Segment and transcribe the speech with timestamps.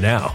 [0.00, 0.34] now.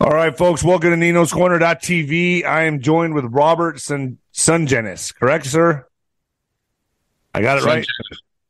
[0.00, 2.44] All right, folks, welcome to Nino's Corner.tv.
[2.44, 5.86] I am joined with Robert Sun Sungenis, correct, sir?
[7.32, 7.86] I got it right.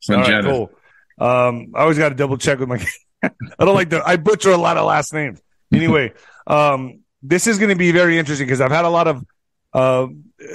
[0.09, 0.71] All right, cool.
[1.19, 2.83] Um, I always got to double check with my.
[3.23, 3.29] I
[3.63, 4.01] don't like to.
[4.03, 5.39] I butcher a lot of last names.
[5.71, 6.13] Anyway,
[6.47, 9.23] um, this is going to be very interesting because I've had a lot of
[9.71, 10.07] uh,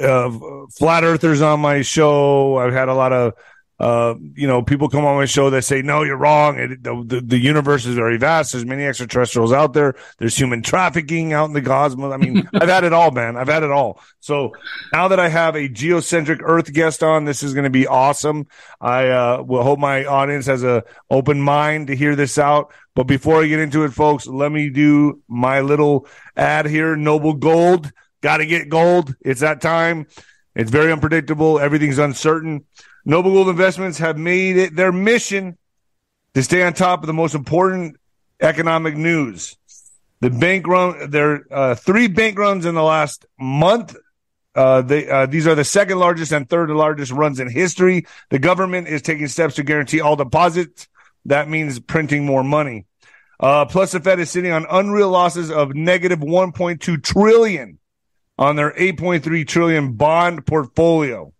[0.02, 2.56] uh, flat earthers on my show.
[2.56, 3.34] I've had a lot of
[3.80, 6.58] uh, you know, people come on my show that say, no, you're wrong.
[6.58, 8.52] It, the, the, the, universe is very vast.
[8.52, 9.94] There's many extraterrestrials out there.
[10.18, 12.12] There's human trafficking out in the cosmos.
[12.12, 13.38] I mean, I've had it all, man.
[13.38, 13.98] I've had it all.
[14.20, 14.52] So
[14.92, 18.48] now that I have a geocentric Earth guest on, this is going to be awesome.
[18.82, 22.74] I, uh, will hope my audience has a open mind to hear this out.
[22.94, 26.06] But before I get into it, folks, let me do my little
[26.36, 26.96] ad here.
[26.96, 27.90] Noble Gold.
[28.20, 29.14] Got to get gold.
[29.22, 30.06] It's that time.
[30.54, 31.58] It's very unpredictable.
[31.58, 32.66] Everything's uncertain.
[33.10, 35.58] Noble Gold Investments have made it their mission
[36.34, 37.96] to stay on top of the most important
[38.40, 39.56] economic news.
[40.20, 43.96] The bank run, there uh, three bank runs in the last month.
[44.54, 48.06] Uh, they, uh, these are the second largest and third largest runs in history.
[48.28, 50.86] The government is taking steps to guarantee all deposits.
[51.24, 52.86] That means printing more money.
[53.40, 57.80] Uh, plus, the Fed is sitting on unreal losses of negative 1.2 trillion
[58.38, 61.32] on their 8.3 trillion bond portfolio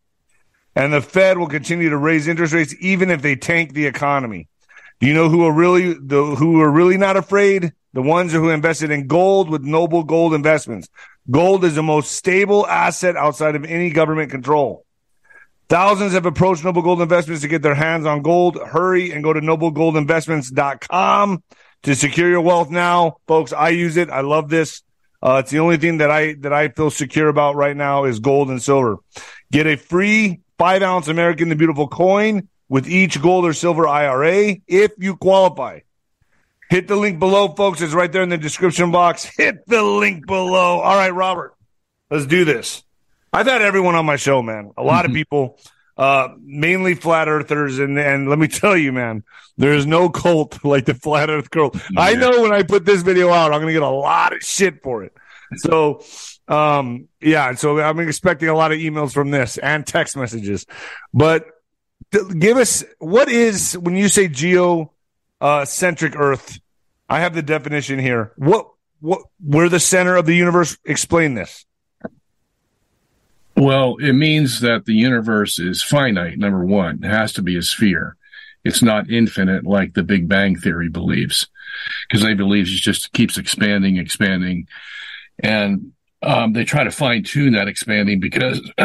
[0.74, 4.48] and the Fed will continue to raise interest rates even if they tank the economy.
[5.00, 7.72] Do you know who are really the who are really not afraid?
[7.92, 10.88] The ones who invested in gold with noble gold investments.
[11.30, 14.84] Gold is the most stable asset outside of any government control.
[15.68, 18.58] Thousands have approached Noble Gold Investments to get their hands on gold.
[18.60, 21.42] Hurry and go to noblegoldinvestments.com
[21.84, 23.18] to secure your wealth now.
[23.28, 24.10] Folks, I use it.
[24.10, 24.82] I love this.
[25.22, 28.18] Uh, it's the only thing that I, that I feel secure about right now is
[28.18, 28.96] gold and silver.
[29.52, 34.56] Get a free five ounce American the Beautiful coin with each gold or silver IRA
[34.68, 35.80] if you qualify.
[36.68, 37.80] Hit the link below, folks.
[37.80, 39.24] It's right there in the description box.
[39.38, 40.80] Hit the link below.
[40.80, 41.54] All right, Robert,
[42.10, 42.82] let's do this.
[43.32, 44.72] I've had everyone on my show, man.
[44.76, 45.16] A lot of mm-hmm.
[45.16, 45.58] people,
[45.96, 47.78] uh, mainly flat earthers.
[47.78, 49.24] And, and let me tell you, man,
[49.56, 51.74] there's no cult like the flat earth cult.
[51.74, 52.02] Yeah.
[52.02, 54.42] I know when I put this video out, I'm going to get a lot of
[54.42, 55.14] shit for it.
[55.56, 56.04] So,
[56.50, 60.66] um, yeah, so I'm expecting a lot of emails from this and text messages.
[61.14, 61.46] But
[62.10, 64.92] give us what is when you say geo
[65.40, 66.58] uh, centric Earth?
[67.08, 68.32] I have the definition here.
[68.36, 68.68] What
[69.00, 70.76] what we're the center of the universe?
[70.84, 71.64] Explain this.
[73.56, 76.38] Well, it means that the universe is finite.
[76.38, 78.16] Number one, it has to be a sphere.
[78.64, 81.46] It's not infinite like the Big Bang Theory believes,
[82.08, 84.66] because they believe it just keeps expanding, expanding,
[85.38, 88.60] and um, they try to fine tune that expanding because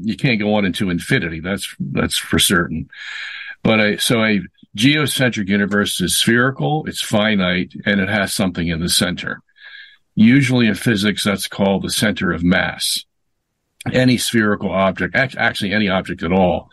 [0.00, 1.40] you can't go on into infinity.
[1.40, 2.88] That's that's for certain.
[3.62, 4.40] But so a
[4.76, 9.40] geocentric universe is spherical, it's finite, and it has something in the center.
[10.14, 13.04] Usually in physics, that's called the center of mass.
[13.92, 16.70] Any spherical object, actually any object at all,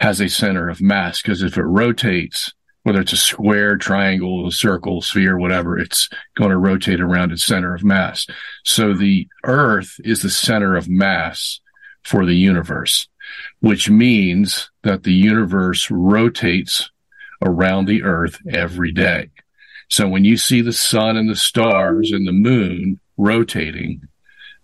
[0.00, 2.52] has a center of mass because if it rotates,
[2.84, 7.74] whether it's a square, triangle, circle, sphere, whatever, it's going to rotate around its center
[7.74, 8.26] of mass.
[8.64, 11.60] So the earth is the center of mass
[12.04, 13.08] for the universe,
[13.60, 16.90] which means that the universe rotates
[17.42, 19.30] around the earth every day.
[19.88, 24.02] So when you see the sun and the stars and the moon rotating,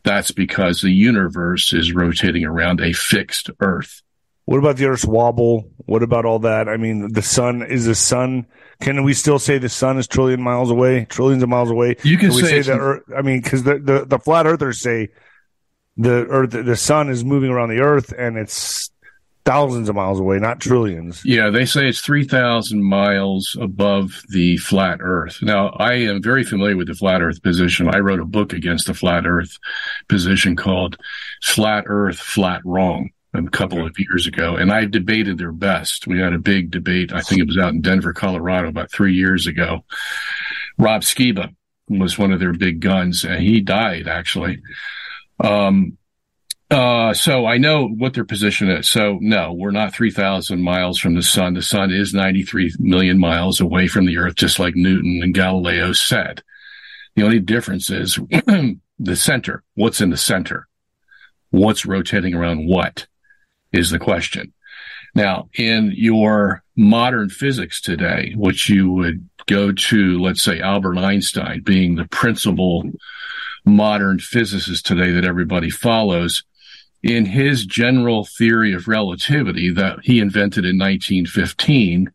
[0.03, 4.03] that's because the universe is rotating around a fixed earth.
[4.45, 5.71] What about the Earth's wobble?
[5.87, 6.69] What about all that?
[6.69, 8.47] I mean, the sun is the sun.
[8.81, 11.97] Can we still say the sun is trillion miles away, trillions of miles away?
[12.03, 13.03] You can, can we say, say the Earth.
[13.17, 15.09] I mean, because the, the the flat earthers say
[15.97, 18.91] the Earth, the sun is moving around the Earth, and it's
[19.45, 21.25] thousands of miles away, not trillions.
[21.25, 25.39] Yeah, they say it's 3,000 miles above the flat Earth.
[25.43, 27.89] Now, I am very familiar with the flat Earth position.
[27.89, 29.59] I wrote a book against the flat Earth
[30.09, 30.97] position called
[31.43, 36.07] Flat Earth, Flat Wrong a couple of years ago, and I debated their best.
[36.07, 37.13] We had a big debate.
[37.13, 39.85] I think it was out in Denver, Colorado, about three years ago.
[40.79, 41.55] Rob Skiba
[41.89, 44.61] was one of their big guns, and he died actually.
[45.43, 45.97] Um,
[46.71, 48.89] Uh, so I know what their position is.
[48.89, 51.55] So no, we're not 3,000 miles from the sun.
[51.55, 55.93] The sun is 93 million miles away from the earth, just like Newton and Galileo
[55.93, 56.45] said.
[57.17, 58.21] The only difference is
[59.01, 59.65] the center.
[59.75, 60.69] What's in the center?
[61.51, 63.09] What's rotating around what
[63.73, 64.53] is the question.
[65.15, 71.63] Now, in your modern physics today, which you would go to, let's say Albert Einstein
[71.63, 72.85] being the principal
[73.65, 76.45] modern physicist today that everybody follows,
[77.03, 82.11] in his general theory of relativity that he invented in 1915,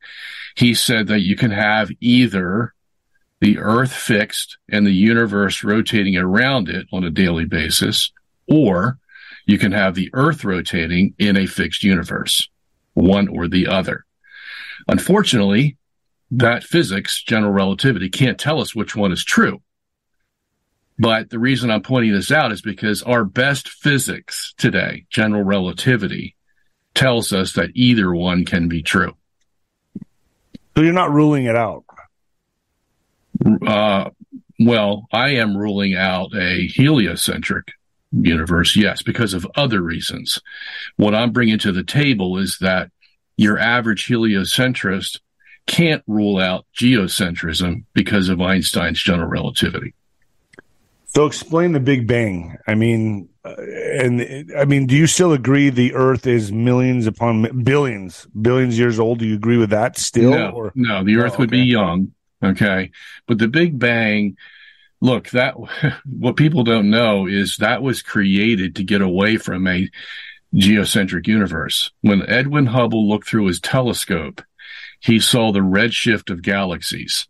[0.56, 2.74] he said that you can have either
[3.42, 8.12] the earth fixed and the universe rotating around it on a daily basis,
[8.48, 8.98] or
[9.46, 12.50] you can have the earth rotating in a fixed universe,
[12.94, 14.06] one or the other.
[14.88, 15.78] Unfortunately,
[16.32, 19.62] that physics, general relativity, can't tell us which one is true.
[20.98, 26.36] But the reason I'm pointing this out is because our best physics today, general relativity,
[26.94, 29.16] tells us that either one can be true.
[30.76, 31.84] So you're not ruling it out.
[33.66, 34.10] Uh,
[34.60, 37.74] well, I am ruling out a heliocentric
[38.22, 40.42] universe, yes, because of other reasons.
[40.96, 42.92] What I'm bringing to the table is that
[43.38, 45.22] your average heliocentrist
[45.68, 49.94] can't rule out geocentrism because of Einstein's general relativity.
[51.08, 52.58] So explain the Big Bang.
[52.68, 57.64] I mean, uh, and I mean, do you still agree the Earth is millions upon
[57.64, 59.20] billions, billions years old?
[59.20, 60.32] Do you agree with that still?
[60.32, 60.72] No, or?
[60.76, 61.38] no the Earth oh, okay.
[61.42, 62.12] would be young.
[62.44, 62.92] Okay,
[63.28, 64.38] but the Big Bang.
[65.06, 65.54] Look, that
[66.06, 69.88] what people don't know is that was created to get away from a
[70.56, 71.92] geocentric universe.
[72.02, 74.42] When Edwin Hubble looked through his telescope,
[75.00, 77.28] he saw the redshift of galaxies.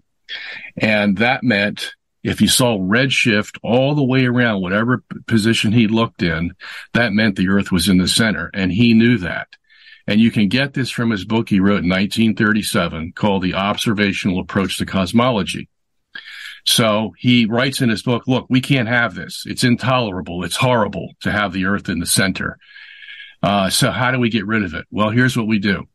[0.77, 6.23] And that meant if he saw redshift all the way around, whatever position he looked
[6.23, 6.53] in,
[6.93, 8.51] that meant the earth was in the center.
[8.53, 9.49] And he knew that.
[10.07, 14.39] And you can get this from his book he wrote in 1937 called The Observational
[14.39, 15.67] Approach to Cosmology.
[16.65, 19.43] So he writes in his book, look, we can't have this.
[19.45, 20.43] It's intolerable.
[20.43, 22.57] It's horrible to have the earth in the center.
[23.43, 24.85] Uh, so how do we get rid of it?
[24.89, 25.87] Well, here's what we do.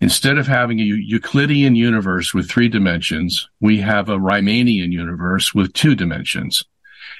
[0.00, 5.72] Instead of having a Euclidean universe with three dimensions, we have a Riemannian universe with
[5.72, 6.64] two dimensions.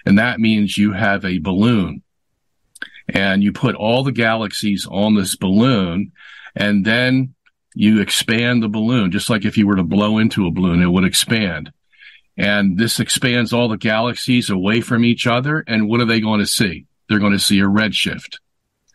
[0.04, 2.02] And that means you have a balloon
[3.08, 6.12] and you put all the galaxies on this balloon
[6.54, 7.34] and then
[7.74, 10.90] you expand the balloon, just like if you were to blow into a balloon, it
[10.90, 11.70] would expand.
[12.38, 15.64] And this expands all the galaxies away from each other.
[15.66, 16.86] And what are they going to see?
[17.08, 18.36] They're going to see a redshift.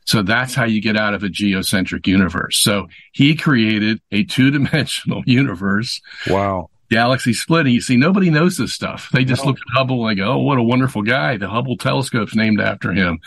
[0.05, 2.57] So that's how you get out of a geocentric universe.
[2.57, 6.01] So he created a two dimensional universe.
[6.27, 6.69] Wow.
[6.89, 7.73] Galaxy splitting.
[7.73, 9.09] You see, nobody knows this stuff.
[9.11, 9.51] They just no.
[9.51, 11.37] look at Hubble and go, oh, what a wonderful guy.
[11.37, 13.19] The Hubble telescope's named after him.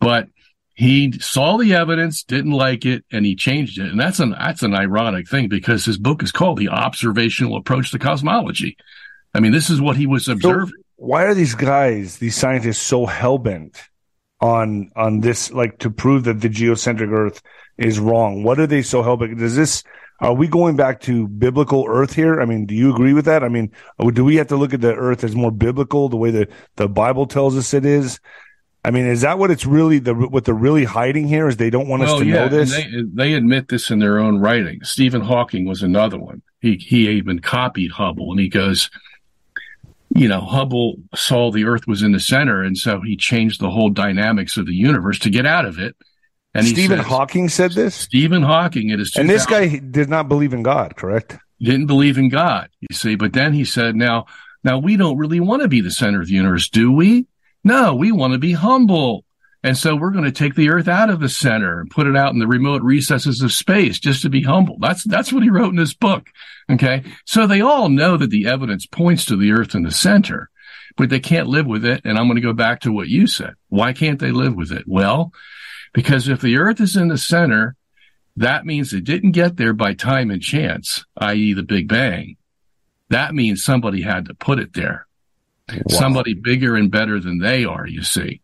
[0.00, 0.28] But
[0.74, 3.90] he saw the evidence, didn't like it, and he changed it.
[3.90, 7.90] And that's an, that's an ironic thing because his book is called The Observational Approach
[7.90, 8.76] to Cosmology.
[9.34, 10.68] I mean, this is what he was observing.
[10.68, 13.82] So why are these guys, these scientists, so hell bent
[14.42, 17.40] on on this like to prove that the geocentric earth
[17.78, 19.38] is wrong what are they so hell bent?
[19.38, 19.84] does this
[20.18, 23.44] are we going back to biblical earth here i mean do you agree with that
[23.44, 23.70] i mean
[24.12, 26.88] do we have to look at the earth as more biblical the way that the
[26.88, 28.20] bible tells us it is
[28.84, 31.46] I mean, is that what it's really the what they're really hiding here?
[31.46, 32.72] Is they don't want us to yeah, know this?
[32.72, 34.82] They, they admit this in their own writing.
[34.82, 36.42] Stephen Hawking was another one.
[36.60, 38.90] He he even copied Hubble, and he goes,
[40.14, 43.70] you know, Hubble saw the Earth was in the center, and so he changed the
[43.70, 45.96] whole dynamics of the universe to get out of it.
[46.54, 47.94] And Stephen says, Hawking said this.
[47.94, 51.38] Stephen Hawking, it is, and this guy did not believe in God, correct?
[51.60, 53.14] Didn't believe in God, you see.
[53.14, 54.26] But then he said, "Now,
[54.64, 57.26] now we don't really want to be the center of the universe, do we?
[57.64, 59.24] No, we want to be humble."
[59.64, 62.16] And so we're going to take the earth out of the center and put it
[62.16, 64.76] out in the remote recesses of space just to be humble.
[64.80, 66.26] That's, that's what he wrote in his book.
[66.70, 67.04] Okay.
[67.26, 70.50] So they all know that the evidence points to the earth in the center,
[70.96, 72.02] but they can't live with it.
[72.04, 73.54] And I'm going to go back to what you said.
[73.68, 74.84] Why can't they live with it?
[74.86, 75.32] Well,
[75.92, 77.76] because if the earth is in the center,
[78.36, 81.52] that means it didn't get there by time and chance, i.e.
[81.52, 82.36] the Big Bang.
[83.10, 85.06] That means somebody had to put it there.
[85.68, 85.82] Wow.
[85.88, 88.41] Somebody bigger and better than they are, you see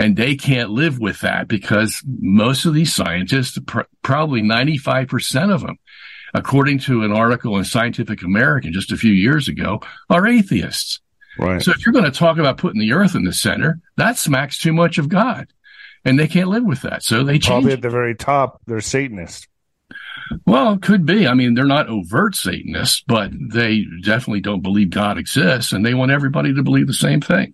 [0.00, 5.60] and they can't live with that because most of these scientists, pr- probably 95% of
[5.60, 5.76] them,
[6.32, 11.00] according to an article in Scientific American just a few years ago, are atheists.
[11.38, 11.60] Right.
[11.60, 14.56] So if you're going to talk about putting the earth in the center, that smacks
[14.56, 15.48] too much of God.
[16.02, 17.02] And they can't live with that.
[17.02, 17.64] So they change.
[17.64, 19.46] Probably at the very top, they're Satanists.
[20.46, 21.28] Well, it could be.
[21.28, 25.92] I mean, they're not overt Satanists, but they definitely don't believe God exists and they
[25.92, 27.52] want everybody to believe the same thing.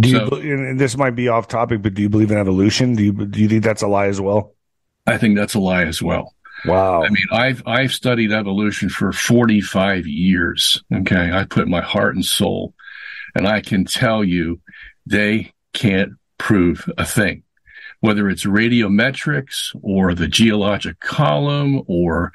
[0.00, 0.16] Do you?
[0.16, 2.94] So, and this might be off topic, but do you believe in evolution?
[2.94, 4.54] Do you do you think that's a lie as well?
[5.06, 6.34] I think that's a lie as well.
[6.64, 7.04] Wow.
[7.04, 10.82] I mean, I've I've studied evolution for 45 years.
[10.92, 12.74] Okay, I put my heart and soul,
[13.34, 14.60] and I can tell you,
[15.06, 17.42] they can't prove a thing.
[18.00, 22.32] Whether it's radiometrics or the geologic column or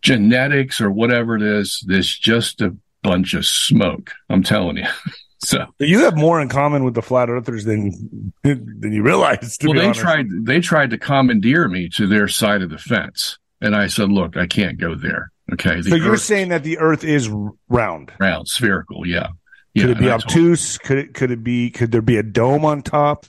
[0.00, 4.12] genetics or whatever it is, there's just a bunch of smoke.
[4.28, 4.86] I'm telling you.
[5.44, 9.58] So you have more in common with the flat earthers than than you realize.
[9.62, 10.00] well, they honest.
[10.00, 14.10] tried they tried to commandeer me to their side of the fence, and I said,
[14.10, 15.82] "Look, I can't go there." Okay.
[15.82, 17.28] so you're saying that the Earth is
[17.68, 19.06] round, round, spherical?
[19.06, 19.28] Yeah.
[19.74, 20.78] yeah could it be obtuse?
[20.78, 21.70] Could it could it be?
[21.70, 23.26] Could there be a dome on top?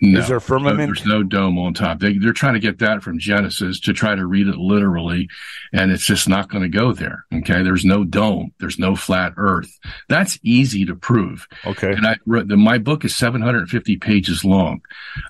[0.00, 0.78] No, is there firmament?
[0.78, 1.98] No, there's no dome on top.
[1.98, 5.28] They, they're trying to get that from Genesis to try to read it literally,
[5.72, 7.24] and it's just not going to go there.
[7.34, 8.52] Okay, there's no dome.
[8.60, 9.76] There's no flat Earth.
[10.08, 11.48] That's easy to prove.
[11.66, 14.82] Okay, and I wrote the, my book is 750 pages long.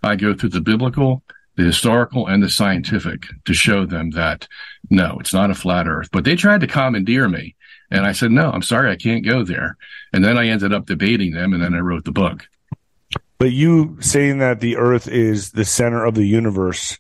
[0.02, 1.22] I go through the biblical,
[1.56, 4.48] the historical, and the scientific to show them that
[4.90, 6.10] no, it's not a flat Earth.
[6.12, 7.56] But they tried to commandeer me,
[7.90, 9.78] and I said no, I'm sorry, I can't go there.
[10.12, 12.48] And then I ended up debating them, and then I wrote the book.
[13.42, 16.96] But you saying that the Earth is the center of the universe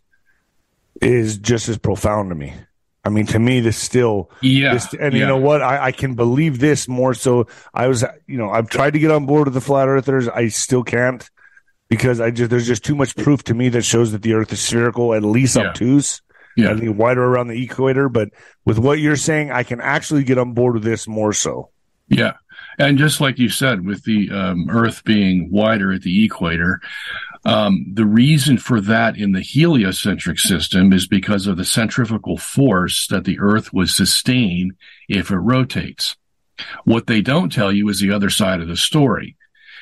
[1.00, 2.52] is just as profound to me.
[3.04, 4.74] I mean, to me, this still, yeah.
[4.74, 5.20] This, and yeah.
[5.20, 5.62] you know what?
[5.62, 7.46] I, I, can believe this more so.
[7.72, 10.26] I was, you know, I've tried to get on board with the flat earthers.
[10.26, 11.30] I still can't
[11.88, 14.52] because I just, there's just too much proof to me that shows that the earth
[14.52, 15.68] is spherical, at least yeah.
[15.68, 16.22] obtuse.
[16.56, 16.72] Yeah.
[16.72, 18.08] I think wider around the equator.
[18.08, 18.30] But
[18.64, 21.70] with what you're saying, I can actually get on board with this more so.
[22.08, 22.32] Yeah.
[22.78, 26.80] And just like you said, with the um, Earth being wider at the equator,
[27.44, 33.06] um, the reason for that in the heliocentric system is because of the centrifugal force
[33.08, 34.72] that the Earth would sustain
[35.08, 36.16] if it rotates.
[36.84, 39.36] What they don't tell you is the other side of the story.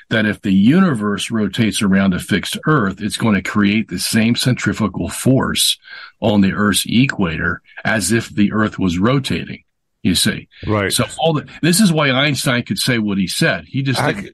[0.09, 4.35] That if the universe rotates around a fixed Earth, it's going to create the same
[4.35, 5.79] centrifugal force
[6.21, 9.63] on the Earth's equator as if the Earth was rotating.
[10.03, 10.91] You see, right?
[10.91, 13.67] So all the this is why Einstein could say what he said.
[13.67, 14.31] He just I,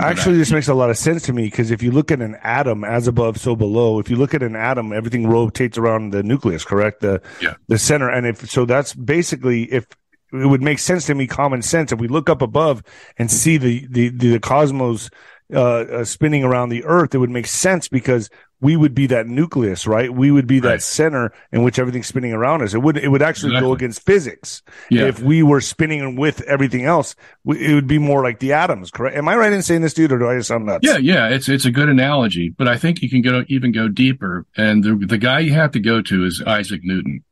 [0.00, 2.38] actually this makes a lot of sense to me because if you look at an
[2.42, 3.98] atom as above, so below.
[3.98, 7.00] If you look at an atom, everything rotates around the nucleus, correct?
[7.00, 7.54] The yeah.
[7.68, 9.86] the center, and if so, that's basically if
[10.32, 11.92] it would make sense to me, common sense.
[11.92, 12.82] If we look up above
[13.18, 15.10] and see the the the, the cosmos
[15.52, 18.30] uh, uh, spinning around the Earth, it would make sense because
[18.60, 20.12] we would be that nucleus, right?
[20.12, 20.82] We would be that right.
[20.82, 22.74] center in which everything's spinning around us.
[22.74, 23.68] It would it would actually exactly.
[23.68, 25.04] go against physics yeah.
[25.04, 27.14] if we were spinning with everything else.
[27.46, 29.16] It would be more like the atoms, correct?
[29.16, 30.86] Am I right in saying this, dude, or do I just sound nuts?
[30.86, 33.88] Yeah, yeah, it's it's a good analogy, but I think you can go even go
[33.88, 34.46] deeper.
[34.56, 37.24] And the the guy you have to go to is Isaac Newton.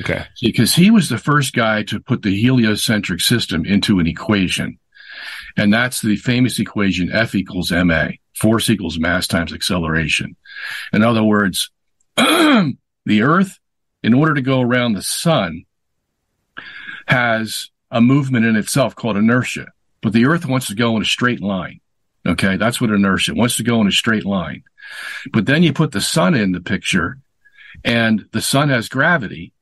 [0.00, 4.78] Okay, because he was the first guy to put the heliocentric system into an equation.
[5.56, 8.08] And that's the famous equation F equals ma,
[8.40, 10.34] force equals mass times acceleration.
[10.92, 11.70] In other words,
[12.16, 12.76] the
[13.22, 13.58] Earth,
[14.02, 15.66] in order to go around the sun,
[17.06, 19.66] has a movement in itself called inertia.
[20.02, 21.80] But the Earth wants to go in a straight line.
[22.26, 24.62] Okay, that's what inertia wants to go in a straight line.
[25.32, 27.18] But then you put the sun in the picture,
[27.84, 29.52] and the sun has gravity.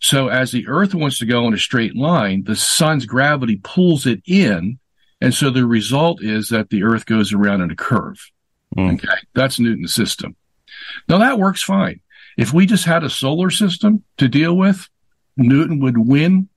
[0.00, 4.06] So as the Earth wants to go in a straight line, the sun's gravity pulls
[4.06, 4.78] it in
[5.20, 8.30] and so the result is that the Earth goes around in a curve.
[8.76, 8.94] Mm.
[8.94, 9.14] Okay.
[9.34, 10.36] That's Newton's system.
[11.08, 12.00] Now that works fine.
[12.36, 14.88] If we just had a solar system to deal with,
[15.36, 16.48] Newton would win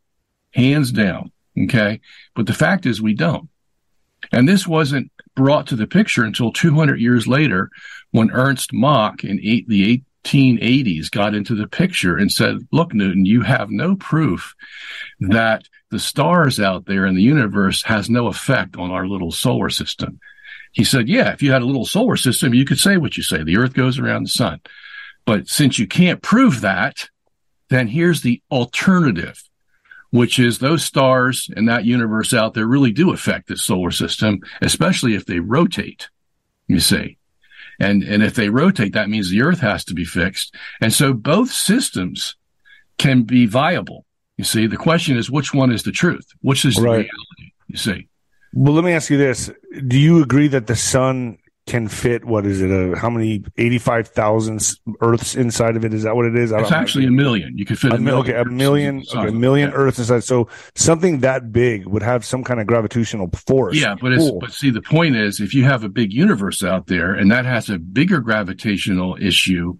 [0.51, 1.31] hands down.
[1.57, 2.01] Okay.
[2.35, 3.49] But the fact is we don't.
[4.31, 7.69] And this wasn't brought to the picture until 200 years later
[8.11, 13.25] when Ernst Mach in eight, the 1880s got into the picture and said, look, Newton,
[13.25, 14.55] you have no proof
[15.19, 19.69] that the stars out there in the universe has no effect on our little solar
[19.69, 20.19] system.
[20.73, 23.23] He said, yeah, if you had a little solar system, you could say what you
[23.23, 23.43] say.
[23.43, 24.61] The earth goes around the sun.
[25.25, 27.09] But since you can't prove that,
[27.69, 29.41] then here's the alternative,
[30.11, 34.39] which is those stars in that universe out there really do affect the solar system,
[34.61, 36.09] especially if they rotate,
[36.67, 37.16] you see.
[37.79, 40.55] And, and if they rotate, that means the earth has to be fixed.
[40.81, 42.35] And so both systems
[42.97, 44.05] can be viable.
[44.37, 46.25] You see, the question is which one is the truth?
[46.41, 47.09] Which is the reality?
[47.67, 48.07] You see.
[48.53, 49.51] Well, let me ask you this:
[49.87, 51.37] Do you agree that the sun
[51.67, 52.71] can fit what is it?
[52.71, 54.61] A, how many eighty-five thousand
[55.01, 55.93] Earths inside of it?
[55.93, 56.51] Is that what it is?
[56.51, 57.11] it's actually know.
[57.11, 57.57] a million.
[57.57, 58.21] You could fit a, a million.
[58.21, 59.03] Okay, a million.
[59.13, 59.71] Okay, a million.
[59.71, 60.23] Earths inside.
[60.23, 63.79] So something that big would have some kind of gravitational force.
[63.79, 66.87] Yeah, but it's but see the point is if you have a big universe out
[66.87, 69.77] there and that has a bigger gravitational issue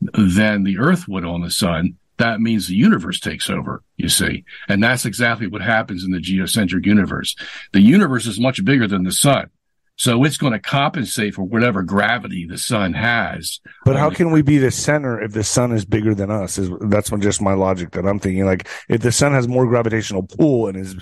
[0.00, 4.44] than the Earth would on the sun, that means the universe takes over, you see.
[4.68, 7.34] And that's exactly what happens in the geocentric universe.
[7.72, 9.50] The universe is much bigger than the sun.
[9.96, 13.60] So it's going to compensate for whatever gravity the sun has.
[13.84, 16.58] But how can we be the center if the sun is bigger than us?
[16.58, 18.44] Is that's just my logic that I'm thinking.
[18.44, 20.96] Like if the sun has more gravitational pull and is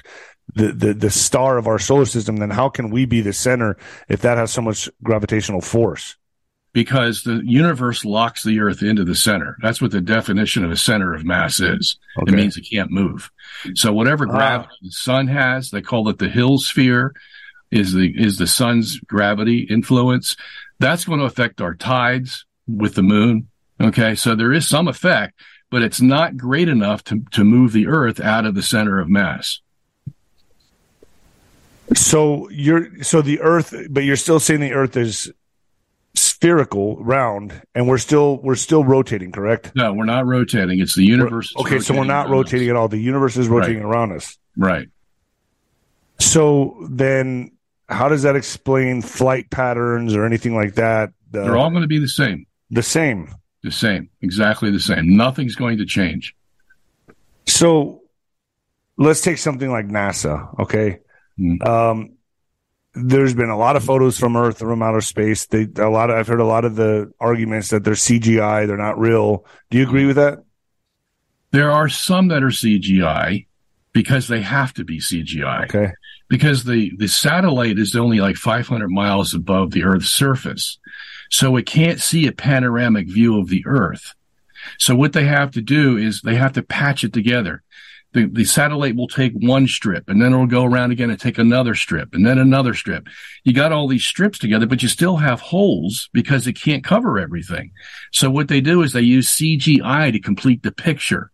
[0.54, 3.78] the, the the star of our solar system, then how can we be the center
[4.08, 6.16] if that has so much gravitational force?
[6.74, 9.56] Because the universe locks the Earth into the center.
[9.62, 11.98] That's what the definition of a center of mass is.
[12.18, 12.32] Okay.
[12.32, 13.30] It means it can't move.
[13.74, 14.32] So whatever ah.
[14.32, 14.78] gravity ah.
[14.82, 17.14] the sun has, they call it the Hill sphere
[17.72, 20.36] is the is the sun's gravity influence.
[20.78, 23.48] That's going to affect our tides with the moon.
[23.80, 27.88] Okay, so there is some effect, but it's not great enough to to move the
[27.88, 29.60] Earth out of the center of mass.
[31.94, 35.32] So you're so the Earth, but you're still saying the Earth is
[36.14, 39.72] spherical, round, and we're still we're still rotating, correct?
[39.74, 40.78] No, we're not rotating.
[40.80, 41.54] It's the universe.
[41.56, 42.72] okay, so we're not rotating us.
[42.72, 42.88] at all.
[42.88, 43.96] The universe is rotating right.
[43.96, 44.38] around us.
[44.56, 44.88] Right.
[46.18, 47.51] So then
[47.92, 51.10] how does that explain flight patterns or anything like that?
[51.34, 52.46] Uh, They're all going to be the same.
[52.70, 53.32] The same.
[53.62, 54.10] The same.
[54.20, 55.16] Exactly the same.
[55.16, 56.34] Nothing's going to change.
[57.46, 58.02] So
[58.96, 60.58] let's take something like NASA.
[60.60, 61.00] Okay.
[61.38, 61.66] Mm.
[61.66, 62.12] Um,
[62.94, 65.46] there's been a lot of photos from Earth from outer space.
[65.46, 66.10] They a lot.
[66.10, 68.66] Of, I've heard a lot of the arguments that they're CGI.
[68.66, 69.46] They're not real.
[69.70, 70.40] Do you agree with that?
[71.52, 73.46] There are some that are CGI
[73.92, 75.64] because they have to be CGI.
[75.64, 75.92] Okay
[76.32, 80.78] because the, the satellite is only like 500 miles above the Earth's surface.
[81.30, 84.14] So it can't see a panoramic view of the Earth.
[84.78, 87.62] So what they have to do is they have to patch it together.
[88.14, 91.36] The, the satellite will take one strip and then it'll go around again and take
[91.36, 93.08] another strip and then another strip.
[93.44, 97.18] You got all these strips together, but you still have holes because it can't cover
[97.18, 97.72] everything.
[98.10, 101.30] So what they do is they use CGI to complete the picture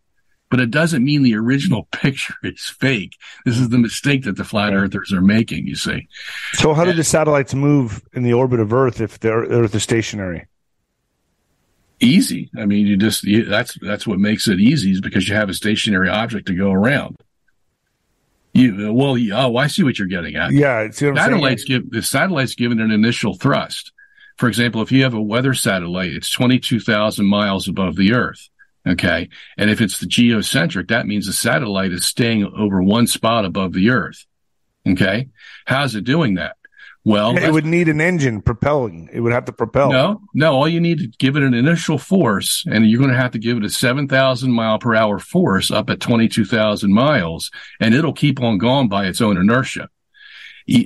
[0.50, 3.16] but it doesn't mean the original picture is fake.
[3.44, 6.08] This is the mistake that the flat earthers are making, you see.
[6.54, 9.82] So how do the satellites move in the orbit of Earth if the Earth is
[9.82, 10.46] stationary?
[12.00, 12.50] Easy.
[12.56, 15.48] I mean, you just you, that's that's what makes it easy is because you have
[15.48, 17.16] a stationary object to go around.
[18.52, 20.52] You well, oh, I see what you're getting at.
[20.52, 23.92] Yeah, satellites give the satellites given an initial thrust.
[24.36, 28.12] For example, if you have a weather satellite, it's twenty two thousand miles above the
[28.12, 28.48] Earth
[28.88, 29.28] Okay.
[29.56, 33.72] And if it's the geocentric, that means the satellite is staying over one spot above
[33.72, 34.26] the earth.
[34.88, 35.28] Okay.
[35.66, 36.56] How's it doing that?
[37.04, 39.08] Well, it would need an engine propelling.
[39.12, 39.90] It would have to propel.
[39.90, 40.54] No, no.
[40.54, 43.38] All you need to give it an initial force, and you're going to have to
[43.38, 48.42] give it a 7,000 mile per hour force up at 22,000 miles, and it'll keep
[48.42, 49.88] on going by its own inertia.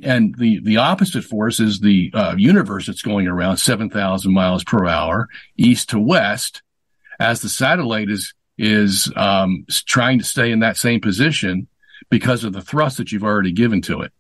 [0.05, 4.87] And the, the opposite force is the uh, universe that's going around 7,000 miles per
[4.87, 6.63] hour, east to west
[7.23, 11.69] as the satellite is is um, trying to stay in that same position
[12.11, 14.13] because of the thrust that you've already given to it.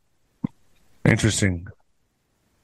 [1.04, 1.66] Interesting.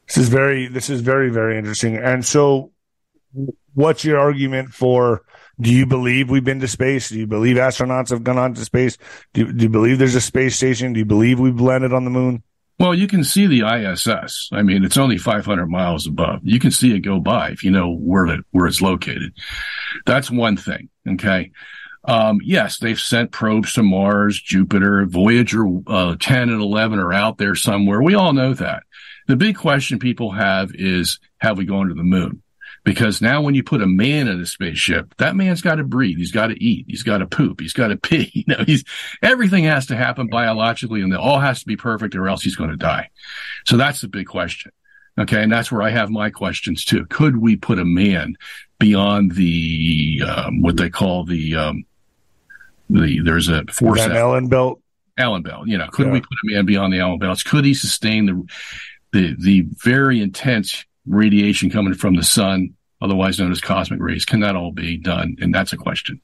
[0.06, 1.96] This is very this is very very interesting.
[1.96, 2.70] And so,
[3.74, 5.22] what's your argument for?
[5.60, 7.08] Do you believe we've been to space?
[7.08, 8.96] Do you believe astronauts have gone on to space?
[9.34, 10.92] Do do you believe there's a space station?
[10.92, 12.44] Do you believe we've landed on the moon?
[12.78, 14.50] Well, you can see the ISS.
[14.52, 16.40] I mean, it's only 500 miles above.
[16.44, 19.32] You can see it go by if you know where it, where it's located.
[20.06, 20.88] That's one thing.
[21.06, 21.50] Okay.
[22.04, 27.38] Um, yes, they've sent probes to Mars, Jupiter, Voyager uh, 10 and 11 are out
[27.38, 28.00] there somewhere.
[28.00, 28.84] We all know that.
[29.26, 32.42] The big question people have is, have we gone to the moon?
[32.84, 36.16] Because now when you put a man in a spaceship, that man's got to breathe.
[36.16, 36.86] He's got to eat.
[36.88, 37.60] He's got to poop.
[37.60, 38.30] He's got to pee.
[38.32, 38.84] You know, he's,
[39.22, 42.56] everything has to happen biologically and it all has to be perfect or else he's
[42.56, 43.10] going to die.
[43.66, 44.72] So that's the big question.
[45.18, 45.42] Okay.
[45.42, 47.04] And that's where I have my questions too.
[47.06, 48.36] Could we put a man
[48.78, 51.84] beyond the, um, what they call the, um,
[52.88, 54.00] the, there's a force.
[54.00, 54.80] Allen belt.
[55.18, 55.66] Allen belt.
[55.66, 56.12] You know, could yeah.
[56.12, 57.42] we put a man beyond the Allen belts?
[57.42, 58.46] Could he sustain the,
[59.12, 64.24] the, the very intense radiation coming from the sun, otherwise known as cosmic rays.
[64.24, 65.36] Can that all be done?
[65.40, 66.20] And that's a question.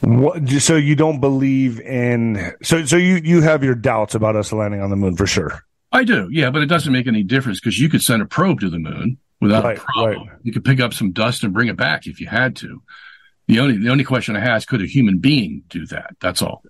[0.00, 4.52] What, so you don't believe in so so you you have your doubts about us
[4.52, 5.64] landing on the moon for sure.
[5.92, 8.60] I do, yeah, but it doesn't make any difference because you could send a probe
[8.60, 10.28] to the moon without right, a problem.
[10.28, 10.38] Right.
[10.42, 12.82] You could pick up some dust and bring it back if you had to.
[13.46, 16.16] The only the only question I have is could a human being do that?
[16.20, 16.62] That's all.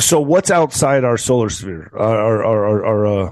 [0.00, 3.30] So what's outside our solar sphere, our our our, our uh,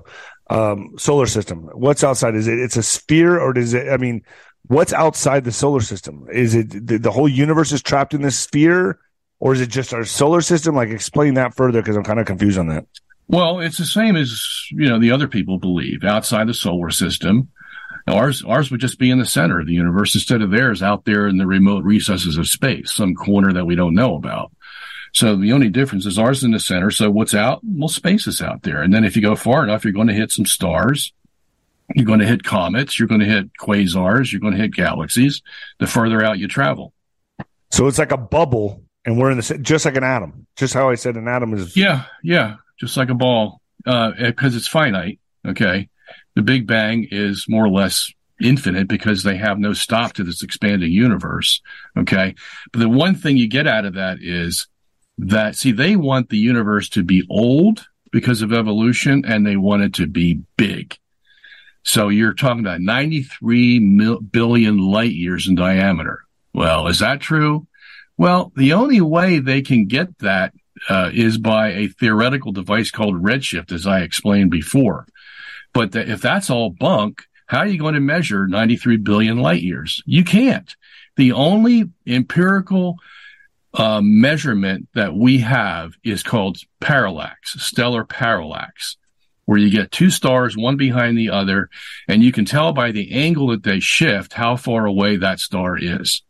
[0.53, 1.71] um, solar system?
[1.73, 2.35] What's outside?
[2.35, 3.89] Is it it's a sphere or does it?
[3.89, 4.23] I mean,
[4.67, 6.27] what's outside the solar system?
[6.33, 8.99] Is it the, the whole universe is trapped in this sphere,
[9.41, 10.75] or is it just our solar system?
[10.75, 12.87] Like, explain that further because I'm kind of confused on that.
[13.29, 17.49] Well, it's the same as you know the other people believe outside the solar system.
[18.09, 21.05] Ours, ours would just be in the center of the universe instead of theirs out
[21.05, 24.51] there in the remote recesses of space, some corner that we don't know about.
[25.13, 26.91] So the only difference is ours in the center.
[26.91, 27.61] So what's out?
[27.63, 28.83] Well, space is out there.
[28.83, 31.13] And then if you go far enough, you're going to hit some stars.
[31.95, 32.99] You're going to hit comets.
[32.99, 34.33] You're going to hit quasars.
[34.33, 35.43] You're going to hit galaxies.
[35.79, 36.95] The further out you travel.
[37.71, 40.47] So it's like a bubble, and we're in the just like an atom.
[40.57, 41.77] Just how I said an atom is.
[41.77, 44.15] Yeah, yeah, just like a ball, because
[44.55, 45.21] uh, it's finite.
[45.47, 45.89] Okay,
[46.35, 50.43] the Big Bang is more or less infinite because they have no stop to this
[50.43, 51.61] expanding universe.
[51.97, 52.35] Okay.
[52.73, 54.67] But the one thing you get out of that is
[55.23, 59.83] that, see, they want the universe to be old because of evolution and they want
[59.83, 60.99] it to be big.
[61.85, 66.25] So you're talking about 93 mil- billion light years in diameter.
[66.53, 67.67] Well, is that true?
[68.17, 70.55] Well, the only way they can get that
[70.89, 75.07] uh, is by a theoretical device called redshift, as I explained before.
[75.73, 80.03] But if that's all bunk, how are you going to measure 93 billion light years?
[80.05, 80.75] You can't.
[81.17, 82.99] The only empirical
[83.75, 88.97] uh, measurement that we have is called parallax, stellar parallax,
[89.45, 91.69] where you get two stars, one behind the other,
[92.09, 95.77] and you can tell by the angle that they shift how far away that star
[95.79, 96.23] is.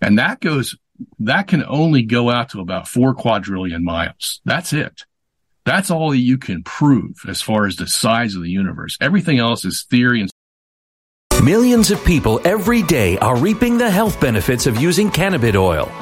[0.00, 0.76] And that goes,
[1.18, 4.40] that can only go out to about four quadrillion miles.
[4.44, 5.04] That's it.
[5.64, 8.96] That's all that you can prove as far as the size of the universe.
[9.00, 10.30] Everything else is theory and
[11.42, 15.92] Millions of people every day are reaping the health benefits of using cannabis oil,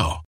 [0.00, 0.29] now.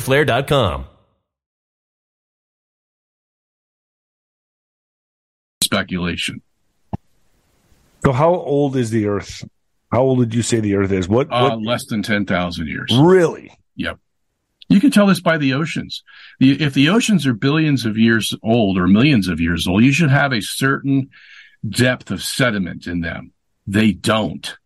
[0.00, 0.86] fighterflare.com.
[5.62, 6.42] Speculation.
[8.04, 9.44] So, how old is the Earth?
[9.90, 11.08] How old did you say the Earth is?
[11.08, 11.28] What?
[11.32, 12.92] Uh, less than ten thousand years.
[12.96, 13.50] Really?
[13.76, 13.98] Yep.
[14.68, 16.02] You can tell this by the oceans.
[16.40, 20.10] If the oceans are billions of years old or millions of years old, you should
[20.10, 21.10] have a certain
[21.68, 23.32] depth of sediment in them.
[23.66, 24.56] They don't.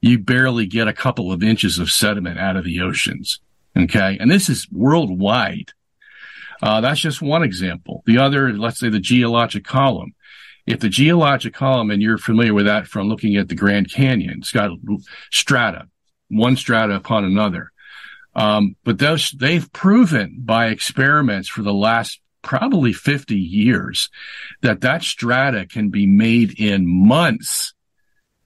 [0.00, 3.40] You barely get a couple of inches of sediment out of the oceans.
[3.76, 4.16] Okay.
[4.20, 5.72] And this is worldwide.
[6.62, 8.02] Uh, that's just one example.
[8.06, 10.14] The other, let's say the geologic column.
[10.66, 14.38] If the geologic column, and you're familiar with that from looking at the Grand Canyon,
[14.38, 14.70] it's got
[15.30, 15.88] strata,
[16.28, 17.70] one strata upon another.
[18.34, 24.10] Um, but those, they've proven by experiments for the last probably 50 years
[24.62, 27.74] that that strata can be made in months,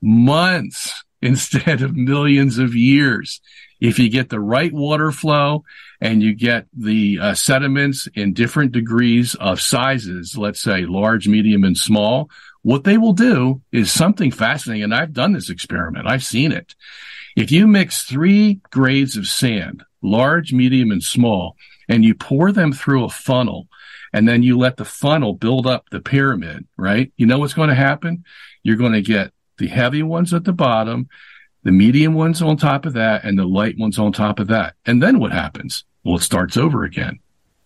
[0.01, 3.41] months instead of millions of years.
[3.81, 5.65] If you get the right water flow
[6.01, 11.65] and you get the uh, sediments in different degrees of sizes, let's say large, medium,
[11.65, 12.31] and small,
[12.63, 14.85] what they will do is something fascinating.
[14.85, 16.09] And I've done this experiment.
[16.09, 16.75] I've seen it.
[17.37, 21.57] If you mix three grades of sand, large, medium, and small,
[21.89, 23.69] and you pour them through a funnel,
[24.13, 27.13] and then you let the funnel build up the pyramid, right?
[27.17, 28.25] You know what's going to happen?
[28.63, 31.09] You're going to get the heavy ones at the bottom,
[31.69, 34.75] the medium ones on top of that, and the light ones on top of that.
[34.87, 35.85] And then what happens?
[36.03, 37.19] Well, it starts over again.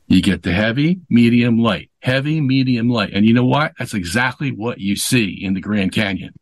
[0.09, 3.13] You get the heavy, medium, light, heavy, medium, light.
[3.13, 3.75] And you know what?
[3.79, 6.35] That's exactly what you see in the Grand Canyon.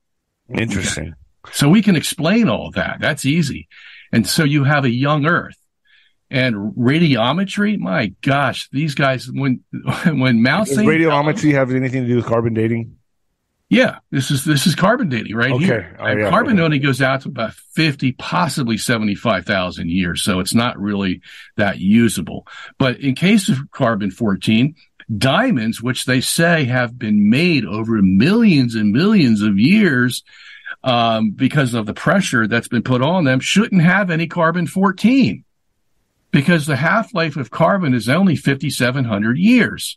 [0.48, 1.08] Interesting.
[1.44, 1.52] Okay.
[1.52, 2.96] So we can explain all that.
[2.98, 3.68] That's easy.
[4.10, 5.58] And so you have a young Earth
[6.30, 7.78] and radiometry.
[7.78, 9.64] My gosh, these guys, when,
[10.06, 12.96] when Mount Does radiometry have anything to do with carbon dating?
[13.72, 15.64] Yeah, this is this is carbon dating right okay.
[15.64, 15.96] here.
[16.00, 16.64] Oh, yeah, carbon yeah.
[16.64, 21.20] only goes out to about fifty, possibly seventy five thousand years, so it's not really
[21.56, 22.48] that usable.
[22.78, 24.74] But in case of carbon fourteen,
[25.16, 30.24] diamonds, which they say have been made over millions and millions of years,
[30.82, 35.44] um, because of the pressure that's been put on them, shouldn't have any carbon fourteen,
[36.32, 39.96] because the half life of carbon is only fifty seven hundred years.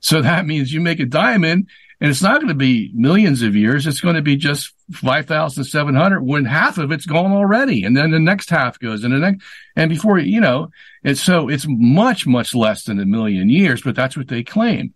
[0.00, 1.68] So that means you make a diamond
[2.04, 3.86] and it's not going to be millions of years.
[3.86, 7.82] It's going to be just 5,700 when half of it's gone already.
[7.82, 9.42] And then the next half goes and the next,
[9.74, 10.68] and before, you know,
[11.02, 14.92] it's so it's much, much less than a million years, but that's what they claim.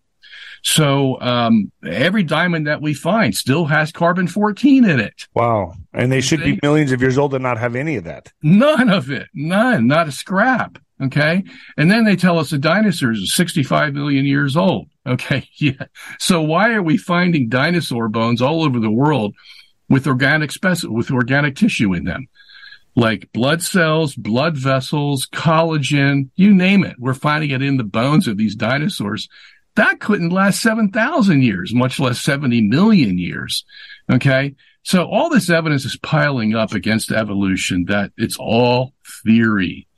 [0.62, 5.28] So, um, every diamond that we find still has carbon 14 in it.
[5.32, 5.76] Wow.
[5.94, 8.34] And they should be millions of years old and not have any of that.
[8.42, 9.28] None of it.
[9.32, 9.86] None.
[9.86, 10.78] Not a scrap.
[11.00, 11.44] Okay.
[11.76, 14.88] And then they tell us the dinosaurs are 65 million years old.
[15.06, 15.48] Okay.
[15.60, 15.86] Yeah.
[16.18, 19.34] So why are we finding dinosaur bones all over the world
[19.88, 22.28] with organic speci- with organic tissue in them?
[22.94, 26.96] Like blood cells, blood vessels, collagen, you name it.
[26.98, 29.28] We're finding it in the bones of these dinosaurs.
[29.74, 33.64] That couldn't last 7,000 years, much less 70 million years.
[34.10, 34.54] Okay.
[34.82, 39.88] So all this evidence is piling up against evolution that it's all theory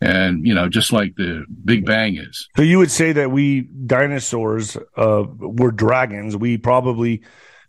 [0.00, 3.62] and you know just like the big bang is so you would say that we
[3.86, 7.22] dinosaurs uh, were dragons we probably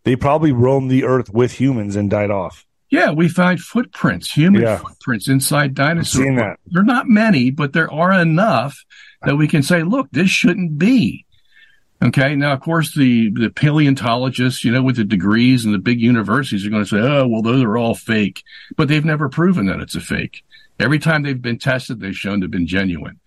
[0.03, 4.61] they probably roamed the earth with humans and died off yeah we find footprints human
[4.61, 4.77] yeah.
[4.77, 6.59] footprints inside dinosaurs seen that.
[6.67, 8.85] they're not many but there are enough
[9.23, 11.25] that we can say look this shouldn't be
[12.01, 12.35] Okay.
[12.35, 16.65] Now, of course, the, the paleontologists, you know, with the degrees and the big universities
[16.65, 18.43] are going to say, oh, well, those are all fake,
[18.77, 20.43] but they've never proven that it's a fake.
[20.79, 23.19] Every time they've been tested, they've shown to have been genuine.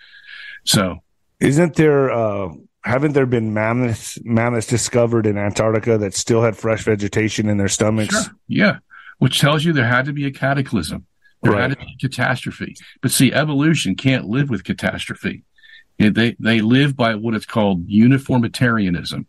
[0.64, 1.02] So,
[1.40, 2.10] isn't there?
[2.10, 2.50] Uh,
[2.84, 7.68] haven't there been mammoths mammoths discovered in Antarctica that still had fresh vegetation in their
[7.68, 8.24] stomachs?
[8.24, 8.34] Sure.
[8.48, 8.78] Yeah,
[9.18, 11.06] which tells you there had to be a cataclysm.
[11.42, 11.62] There right.
[11.62, 12.76] had to be a catastrophe.
[13.00, 15.44] But see, evolution can't live with catastrophe.
[15.98, 19.26] They they live by what it's called uniformitarianism.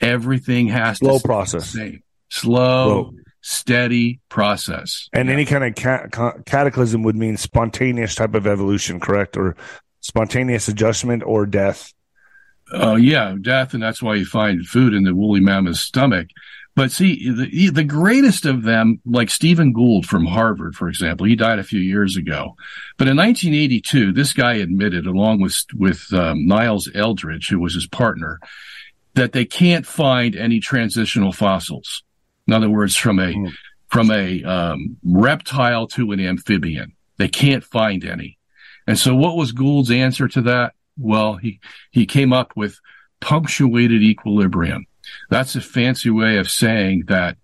[0.00, 1.70] Everything has slow to process.
[1.70, 2.00] Slow, process.
[2.28, 3.12] slow,
[3.44, 5.10] steady process.
[5.12, 5.34] And yeah.
[5.34, 5.74] any kind of
[6.10, 9.36] ca- cataclysm would mean spontaneous type of evolution, correct?
[9.36, 9.54] Or
[10.00, 11.92] spontaneous adjustment or death?
[12.72, 13.74] Uh, yeah, death.
[13.74, 16.28] And that's why you find food in the woolly mammoth's stomach.
[16.74, 21.36] But see, the, the greatest of them, like Stephen Gould from Harvard, for example, he
[21.36, 22.56] died a few years ago.
[22.96, 27.86] But in 1982, this guy admitted, along with, with um, Niles Eldredge, who was his
[27.86, 28.40] partner,
[29.12, 32.02] that they can't find any transitional fossils.
[32.46, 33.52] In other words, from a mm.
[33.88, 38.38] from a um, reptile to an amphibian, they can't find any.
[38.86, 40.74] And so, what was Gould's answer to that?
[40.98, 42.78] Well, he he came up with
[43.20, 44.86] punctuated equilibrium.
[45.30, 47.36] That's a fancy way of saying that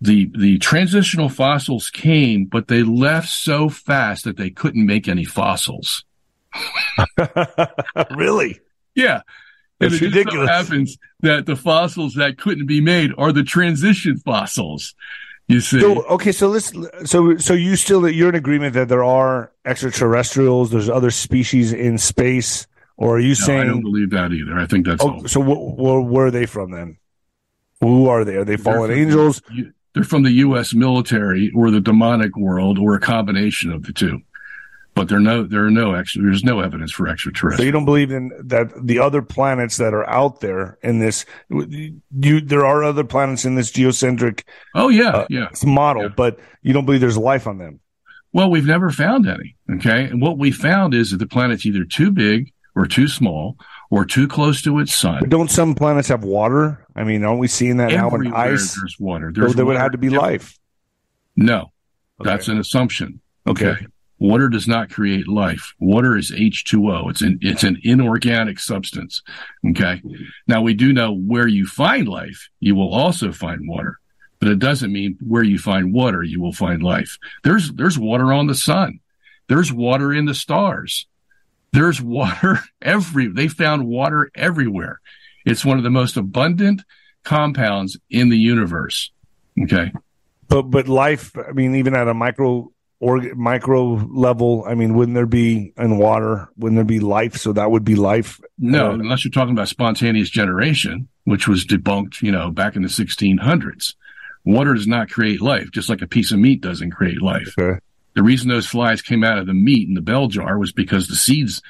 [0.00, 5.24] the the transitional fossils came, but they left so fast that they couldn't make any
[5.24, 6.04] fossils.
[8.16, 8.60] really?
[8.94, 9.22] Yeah.
[9.80, 10.48] It's and it ridiculous.
[10.48, 14.94] so happens that the fossils that couldn't be made are the transition fossils.
[15.48, 15.80] You see.
[15.80, 16.72] So, okay, so let's
[17.04, 21.98] so so you still you're in agreement that there are extraterrestrials, there's other species in
[21.98, 24.58] space, or are you no, saying I don't believe that either?
[24.58, 25.28] I think that's oh, all.
[25.28, 26.98] So wh- wh- where are they from then?
[27.80, 28.36] Who are they?
[28.36, 29.42] Are they fallen angels?
[29.96, 30.74] they're from the U.S.
[30.74, 34.20] military or the demonic world or a combination of the two.
[34.96, 37.58] But there no there are no extra there's no evidence for extraterrestrial.
[37.58, 41.26] So you don't believe in that the other planets that are out there in this
[41.50, 44.44] you there are other planets in this geocentric
[44.74, 46.08] oh yeah uh, yeah model, yeah.
[46.16, 47.78] but you don't believe there's life on them.
[48.32, 49.54] Well, we've never found any.
[49.70, 53.56] Okay, and what we found is that the planet's either too big or too small
[53.90, 55.20] or too close to its sun.
[55.20, 56.86] But don't some planets have water?
[56.96, 58.74] I mean, aren't we seeing that Everywhere now in ice?
[58.74, 59.30] There's water.
[59.32, 59.74] There's so there water.
[59.74, 60.58] would have to be life.
[61.36, 61.72] No,
[62.20, 62.30] okay.
[62.30, 63.20] that's an assumption.
[63.46, 63.68] Okay.
[63.68, 63.86] okay.
[64.18, 65.74] Water does not create life.
[65.78, 67.10] Water is H2O.
[67.10, 69.22] It's an, it's an inorganic substance.
[69.70, 70.02] Okay.
[70.46, 73.98] Now we do know where you find life, you will also find water,
[74.38, 77.18] but it doesn't mean where you find water, you will find life.
[77.44, 79.00] There's, there's water on the sun.
[79.48, 81.06] There's water in the stars.
[81.72, 85.00] There's water every, they found water everywhere.
[85.44, 86.82] It's one of the most abundant
[87.22, 89.10] compounds in the universe.
[89.62, 89.92] Okay.
[90.48, 95.14] But, but life, I mean, even at a micro or micro level, I mean, wouldn't
[95.14, 96.48] there be in water?
[96.56, 97.36] Wouldn't there be life?
[97.36, 98.40] So that would be life.
[98.58, 102.82] No, uh, unless you're talking about spontaneous generation, which was debunked, you know, back in
[102.82, 103.94] the 1600s.
[104.44, 107.52] Water does not create life, just like a piece of meat doesn't create life.
[107.58, 107.80] Okay.
[108.14, 111.08] The reason those flies came out of the meat in the bell jar was because
[111.08, 111.60] the seeds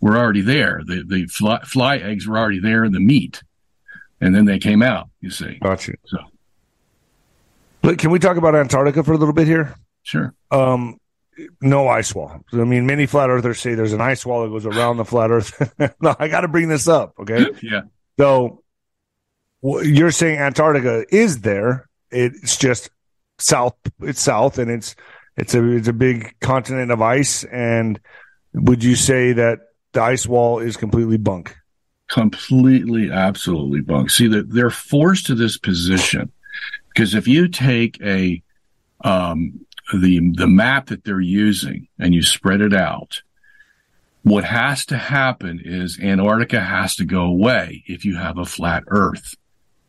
[0.00, 0.80] were already there.
[0.84, 3.42] The the fly, fly eggs were already there in the meat,
[4.20, 5.10] and then they came out.
[5.20, 5.58] You see.
[5.62, 5.92] Gotcha.
[6.06, 6.18] So,
[7.82, 9.76] but can we talk about Antarctica for a little bit here?
[10.02, 10.34] Sure.
[10.50, 10.98] Um,
[11.60, 12.44] no ice wall.
[12.52, 15.30] I mean, many flat earthers say there's an ice wall that goes around the flat
[15.30, 15.72] earth.
[16.00, 17.14] no, I got to bring this up.
[17.18, 17.46] Okay.
[17.62, 17.82] yeah.
[18.18, 18.62] So
[19.62, 21.88] you're saying Antarctica is there.
[22.10, 22.90] It's just
[23.38, 23.76] south.
[24.00, 24.94] It's south and it's,
[25.36, 27.44] it's a, it's a big continent of ice.
[27.44, 27.98] And
[28.52, 29.60] would you say that
[29.92, 31.56] the ice wall is completely bunk?
[32.08, 34.10] Completely, absolutely bunk.
[34.10, 36.30] See that they're forced to this position
[36.88, 38.42] because if you take a,
[39.02, 43.22] um, the the map that they're using and you spread it out,
[44.22, 48.84] what has to happen is Antarctica has to go away if you have a flat
[48.86, 49.34] Earth.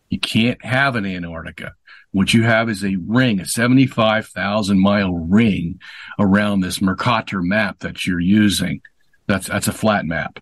[0.10, 1.74] You can't have an Antarctica.
[2.12, 5.80] What you have is a ring, a 75,000 mile ring
[6.20, 8.82] around this Mercator map that you're using.
[9.28, 10.39] That's, that's a flat map.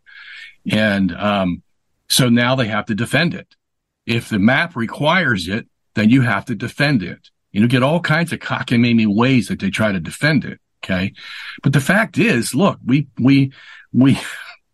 [0.69, 1.63] And, um,
[2.09, 3.55] so now they have to defend it.
[4.05, 7.29] If the map requires it, then you have to defend it.
[7.51, 10.59] You know, get all kinds of cockamamie ways that they try to defend it.
[10.83, 11.13] Okay.
[11.61, 13.51] But the fact is, look, we, we,
[13.93, 14.17] we,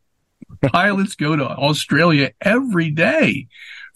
[0.72, 3.48] pilots go to Australia every day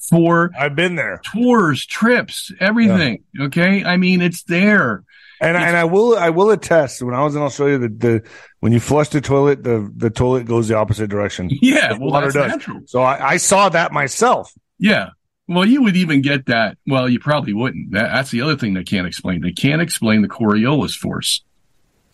[0.09, 3.23] for I've been there tours, trips, everything.
[3.33, 3.45] Yeah.
[3.45, 3.83] Okay.
[3.83, 5.03] I mean, it's there.
[5.39, 8.23] And it's, and I will I will attest when I was in Australia the, the
[8.59, 11.49] when you flush the toilet the the toilet goes the opposite direction.
[11.49, 12.51] Yeah, well, water does.
[12.51, 12.81] Natural.
[12.85, 14.53] So I, I saw that myself.
[14.77, 15.09] Yeah,
[15.51, 16.77] well, you would even get that.
[16.87, 17.91] Well, you probably wouldn't.
[17.91, 19.41] That, that's the other thing they can't explain.
[19.41, 21.43] They can't explain the Coriolis force.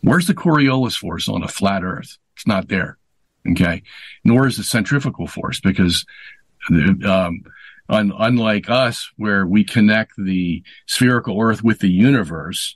[0.01, 2.17] Where's the Coriolis force on a flat Earth?
[2.35, 2.97] It's not there.
[3.51, 3.83] Okay.
[4.23, 6.05] Nor is the centrifugal force because,
[6.69, 7.43] um,
[7.89, 12.75] un- unlike us, where we connect the spherical Earth with the universe,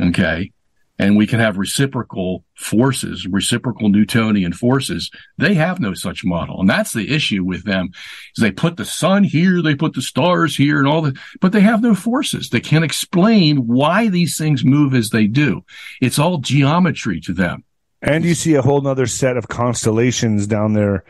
[0.00, 0.52] okay,
[1.00, 5.10] and we can have reciprocal forces, reciprocal Newtonian forces.
[5.38, 6.60] They have no such model.
[6.60, 7.88] And that's the issue with them
[8.36, 11.52] is they put the sun here, they put the stars here and all that, but
[11.52, 12.50] they have no forces.
[12.50, 15.64] They can't explain why these things move as they do.
[16.02, 17.64] It's all geometry to them.
[18.02, 21.04] And you see a whole other set of constellations down there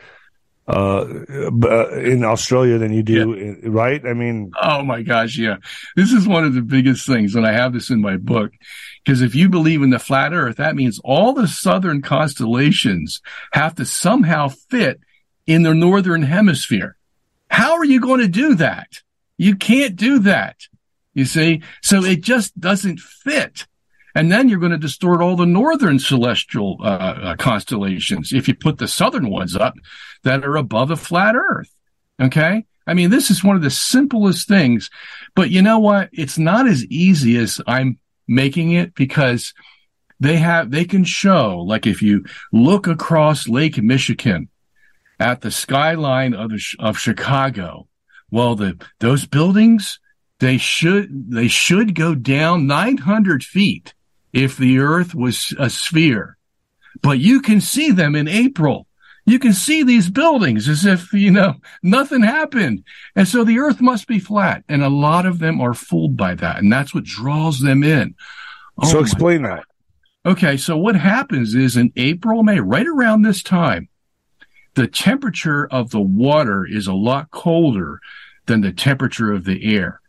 [0.71, 1.05] uh,
[1.65, 3.69] uh, in Australia than you do, yeah.
[3.71, 4.05] right?
[4.07, 5.57] I mean, oh my gosh, yeah.
[5.97, 8.53] This is one of the biggest things, and I have this in my book.
[9.05, 13.21] Because if you believe in the flat Earth, that means all the southern constellations
[13.53, 15.01] have to somehow fit
[15.47, 16.97] in the northern hemisphere.
[17.49, 19.01] How are you going to do that?
[19.39, 20.57] You can't do that.
[21.15, 23.67] You see, so it just doesn't fit.
[24.15, 28.55] And then you're going to distort all the northern celestial uh, uh, constellations if you
[28.55, 29.75] put the southern ones up
[30.25, 31.71] that are above the flat earth.
[32.21, 32.65] Okay.
[32.87, 34.91] I mean, this is one of the simplest things,
[35.35, 36.11] but you know what?
[36.13, 39.55] It's not as easy as I'm making it because
[40.19, 44.49] they have, they can show, like if you look across Lake Michigan
[45.19, 47.87] at the skyline of, the, of Chicago,
[48.31, 50.01] well, the, those buildings,
[50.41, 53.95] they should, they should go down 900 feet
[54.33, 56.37] if the earth was a sphere.
[57.03, 58.87] But you can see them in April.
[59.27, 62.85] You can see these buildings as if, you know, nothing happened.
[63.15, 64.65] And so the earth must be flat.
[64.69, 66.59] And a lot of them are fooled by that.
[66.59, 68.15] And that's what draws them in.
[68.83, 69.65] Oh so explain that.
[70.27, 70.57] Okay.
[70.57, 73.89] So what happens is in April, May, right around this time,
[74.75, 78.01] the temperature of the water is a lot colder
[78.47, 80.01] than the temperature of the air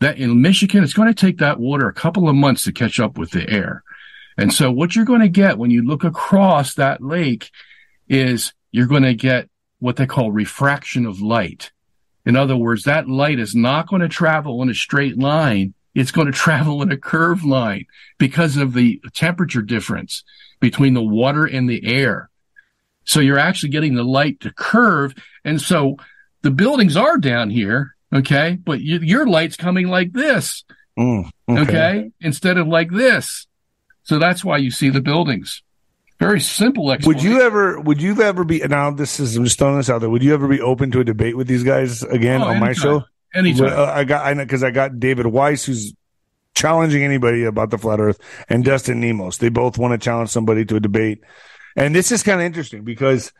[0.00, 3.00] that in Michigan, it's going to take that water a couple of months to catch
[3.00, 3.82] up with the air.
[4.36, 7.50] And so what you're going to get when you look across that lake
[8.08, 9.48] is you're going to get
[9.80, 11.72] what they call refraction of light.
[12.24, 15.74] In other words, that light is not going to travel in a straight line.
[15.94, 17.86] It's going to travel in a curved line
[18.18, 20.22] because of the temperature difference
[20.60, 22.30] between the water and the air.
[23.04, 25.14] So you're actually getting the light to curve.
[25.44, 25.96] And so
[26.42, 27.96] the buildings are down here.
[28.12, 28.58] Okay.
[28.62, 30.64] But you, your light's coming like this.
[30.98, 31.60] Mm, okay.
[31.62, 32.10] okay.
[32.20, 33.46] Instead of like this.
[34.02, 35.62] So that's why you see the buildings.
[36.18, 37.78] Very simple Would you ever?
[37.80, 38.58] Would you ever be?
[38.58, 39.36] Now this is.
[39.36, 40.10] I'm just throwing this out there.
[40.10, 42.68] Would you ever be open to a debate with these guys again oh, on anytime.
[42.68, 43.04] my show?
[43.32, 43.72] Anytime.
[43.72, 44.26] Uh, I got.
[44.26, 45.94] I know because I got David Weiss, who's
[46.56, 49.38] challenging anybody about the flat Earth, and Dustin Nemos.
[49.38, 51.20] They both want to challenge somebody to a debate,
[51.76, 53.32] and this is kind of interesting because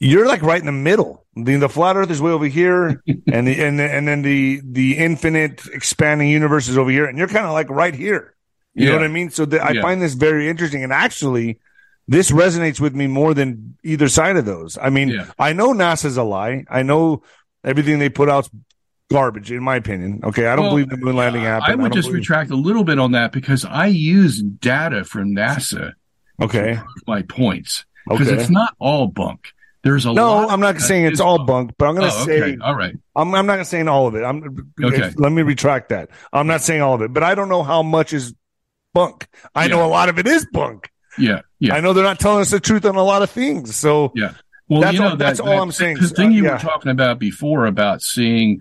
[0.00, 1.26] you're like right in the middle.
[1.36, 4.60] The, the flat Earth is way over here, and the and the, and then the
[4.64, 8.34] the infinite expanding universe is over here, and you're kind of like right here.
[8.74, 8.92] You yeah.
[8.92, 9.30] know what I mean?
[9.30, 9.82] So the, I yeah.
[9.82, 11.60] find this very interesting, and actually,
[12.08, 14.78] this resonates with me more than either side of those.
[14.80, 15.30] I mean, yeah.
[15.38, 16.64] I know NASA's a lie.
[16.68, 17.22] I know
[17.62, 18.50] everything they put out's
[19.10, 20.20] garbage, in my opinion.
[20.24, 21.72] Okay, I don't well, believe the moon landing happened.
[21.72, 22.20] I would I just believe...
[22.20, 25.92] retract a little bit on that because I use data from NASA.
[26.40, 28.40] Okay, my points because okay.
[28.40, 29.52] it's not all bunk.
[29.82, 30.48] There's a no.
[30.48, 32.58] I'm not saying it's all bunk, but I'm going to oh, say okay.
[32.62, 32.96] all right.
[33.16, 34.22] I'm, I'm not saying all of it.
[34.22, 35.10] I'm okay.
[35.16, 36.10] Let me retract that.
[36.32, 38.34] I'm not saying all of it, but I don't know how much is
[38.92, 39.26] bunk.
[39.54, 39.70] I yeah.
[39.70, 40.90] know a lot of it is bunk.
[41.18, 41.74] Yeah, yeah.
[41.74, 43.74] I know they're not telling us the truth on a lot of things.
[43.74, 44.34] So yeah,
[44.68, 45.98] well, that's you know, all, that, that's all I'm saying.
[45.98, 46.52] The thing you uh, yeah.
[46.52, 48.60] were talking about before about seeing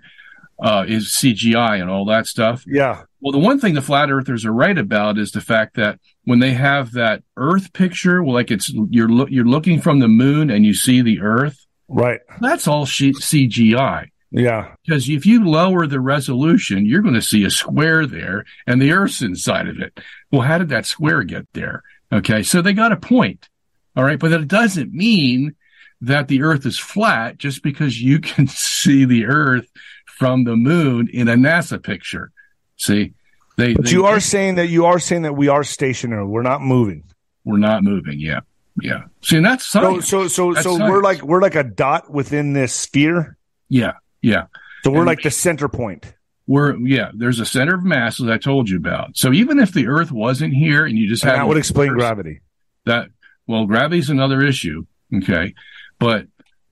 [0.61, 2.63] uh, is CGI and all that stuff.
[2.65, 3.03] Yeah.
[3.21, 5.99] Well, the one thing the flat earthers are right about is the fact that
[6.29, 10.07] when they have that Earth picture, well, like it's you're lo- you're looking from the
[10.07, 11.65] moon and you see the Earth.
[11.87, 12.19] Right.
[12.39, 14.09] That's all CGI.
[14.29, 14.75] Yeah.
[14.85, 18.91] Because if you lower the resolution, you're going to see a square there and the
[18.91, 19.99] Earth's inside of it.
[20.31, 21.81] Well, how did that square get there?
[22.13, 22.43] Okay.
[22.43, 23.49] So they got a point.
[23.95, 24.19] All right.
[24.19, 25.55] But that doesn't mean
[26.01, 29.67] that the earth is flat just because you can see the earth
[30.05, 32.31] from the moon in a NASA picture.
[32.77, 33.13] See,
[33.59, 36.25] they, but they, you are saying that you are saying that we are stationary.
[36.25, 37.03] We're not moving.
[37.43, 38.19] We're not moving.
[38.19, 38.41] Yeah.
[38.81, 39.03] Yeah.
[39.21, 40.07] See, and that's science.
[40.07, 40.89] So, so, so, that's so science.
[40.89, 43.37] we're like, we're like a dot within this sphere.
[43.67, 43.93] Yeah.
[44.21, 44.45] Yeah.
[44.83, 46.13] So we're and like the center point
[46.49, 49.71] we're yeah there's a center of mass as i told you about so even if
[49.71, 52.41] the earth wasn't here and you just had that would explain gravity
[52.85, 53.07] that
[53.45, 54.83] well gravity's another issue
[55.15, 55.53] okay
[55.99, 56.25] but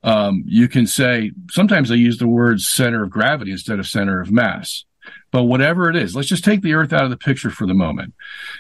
[0.03, 4.19] um, you can say sometimes i use the word center of gravity instead of center
[4.19, 4.83] of mass
[5.32, 7.74] but whatever it is let's just take the earth out of the picture for the
[7.74, 8.14] moment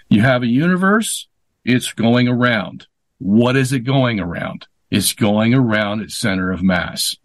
[0.09, 1.27] you have a universe
[1.65, 2.87] it's going around
[3.19, 7.15] what is it going around it's going around its center of mass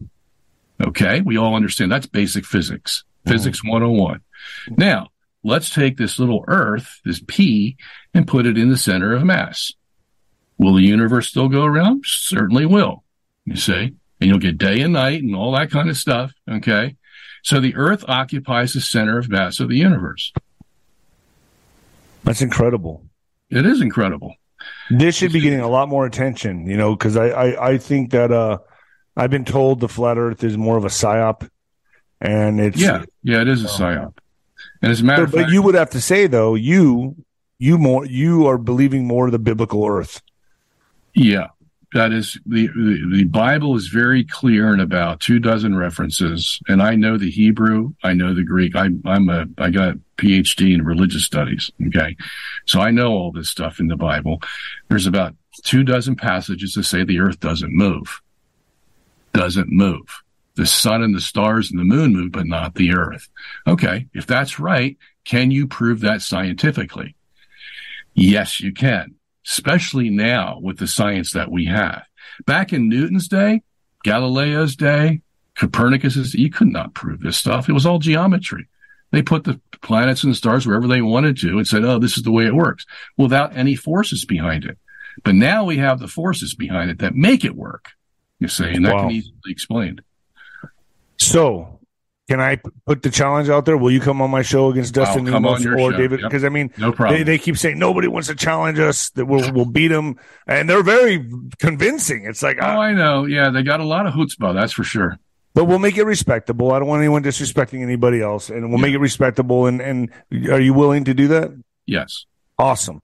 [0.81, 3.33] okay we all understand that's basic physics mm-hmm.
[3.33, 4.21] Physics 101.
[4.77, 5.09] Now,
[5.45, 7.77] let's take this little Earth, this P,
[8.15, 9.73] and put it in the center of mass.
[10.59, 12.05] Will the universe still go around?
[12.07, 13.05] Certainly will.
[13.45, 13.95] You see?
[14.21, 16.33] And you'll get day and night and all that kind of stuff.
[16.49, 16.97] Okay.
[17.43, 20.33] So the Earth occupies the center of mass of the universe.
[22.25, 23.05] That's incredible.
[23.51, 24.37] It is incredible.
[24.91, 28.13] This should be getting a lot more attention, you know, because I, I, I think
[28.13, 28.59] that uh,
[29.17, 31.49] I've been told the flat Earth is more of a psyop
[32.23, 34.17] and it's yeah, yeah, it is a psyop.
[34.81, 37.17] And as a matter but, of fact, but you would have to say though, you
[37.59, 40.23] you more you are believing more of the biblical Earth.
[41.15, 41.49] Yeah,
[41.95, 46.83] that is the, the, the Bible is very clear in about two dozen references, and
[46.83, 48.75] I know the Hebrew, I know the Greek.
[48.77, 51.71] I, I'm a I got a PhD in religious studies.
[51.89, 52.17] Okay,
[52.67, 54.41] so I know all this stuff in the Bible.
[54.89, 55.35] There's about
[55.65, 58.21] two dozen passages that say the Earth doesn't move,
[59.33, 60.23] doesn't move
[60.55, 63.29] the sun and the stars and the moon move, but not the earth.
[63.67, 64.07] Okay.
[64.13, 67.15] If that's right, can you prove that scientifically?
[68.15, 69.15] Yes, you can,
[69.47, 72.05] especially now with the science that we have.
[72.47, 73.63] Back in Newton's day,
[74.05, 75.23] Galileo's day,
[75.55, 77.69] Copernicus's, you could not prove this stuff.
[77.69, 78.69] It was all geometry.
[79.11, 82.17] They put the planets and the stars wherever they wanted to and said, oh, this
[82.17, 82.87] is the way it works
[83.19, 84.79] without any forces behind it.
[85.23, 87.91] But now we have the forces behind it that make it work,
[88.39, 89.03] you see, and that wow.
[89.03, 90.01] can easily be explained.
[91.19, 91.81] So,
[92.29, 93.77] can I put the challenge out there?
[93.77, 95.91] Will you come on my show against Dustin Nemos or show.
[95.91, 96.21] David?
[96.23, 96.51] Because yep.
[96.51, 97.19] I mean, no problem.
[97.19, 99.11] They, they, keep saying nobody wants to challenge us.
[99.11, 102.25] That we'll we'll beat them, and they're very convincing.
[102.27, 104.85] It's like, oh, uh, I know, yeah, they got a lot of chutzpah, that's for
[104.85, 105.19] sure.
[105.55, 106.73] But we'll make it respectable.
[106.73, 108.87] I don't want anyone disrespecting anybody else, and we'll yeah.
[108.87, 109.67] make it respectable.
[109.67, 110.11] And and
[110.49, 111.51] are you willing to do that?
[111.87, 112.27] Yes.
[112.59, 113.03] Awesome.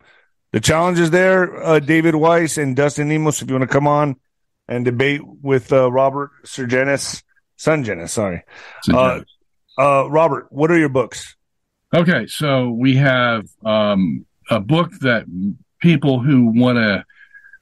[0.53, 1.63] The challenge is there.
[1.63, 4.17] Uh, David Weiss and Dustin Nemos, if you want to come on
[4.69, 7.23] and debate with uh, Robert Surgenis
[7.59, 8.45] Sungenis, sorry.
[8.91, 9.21] Uh,
[9.79, 11.37] uh, Robert, what are your books?
[11.95, 15.25] Okay, so we have um, a book that
[15.81, 17.05] people who want to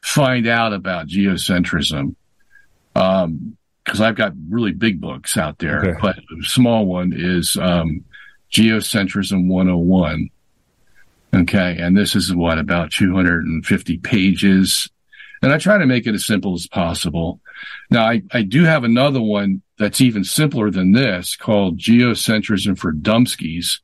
[0.02, 2.14] find out about geocentrism,
[2.94, 5.98] um, because I've got really big books out there, okay.
[6.00, 8.04] but a small one is um,
[8.52, 10.30] Geocentrism 101.
[11.34, 11.76] Okay.
[11.78, 14.88] And this is what, about 250 pages.
[15.42, 17.40] And I try to make it as simple as possible.
[17.90, 22.92] Now, I, I do have another one that's even simpler than this called Geocentrism for
[22.92, 23.80] Dumpskis.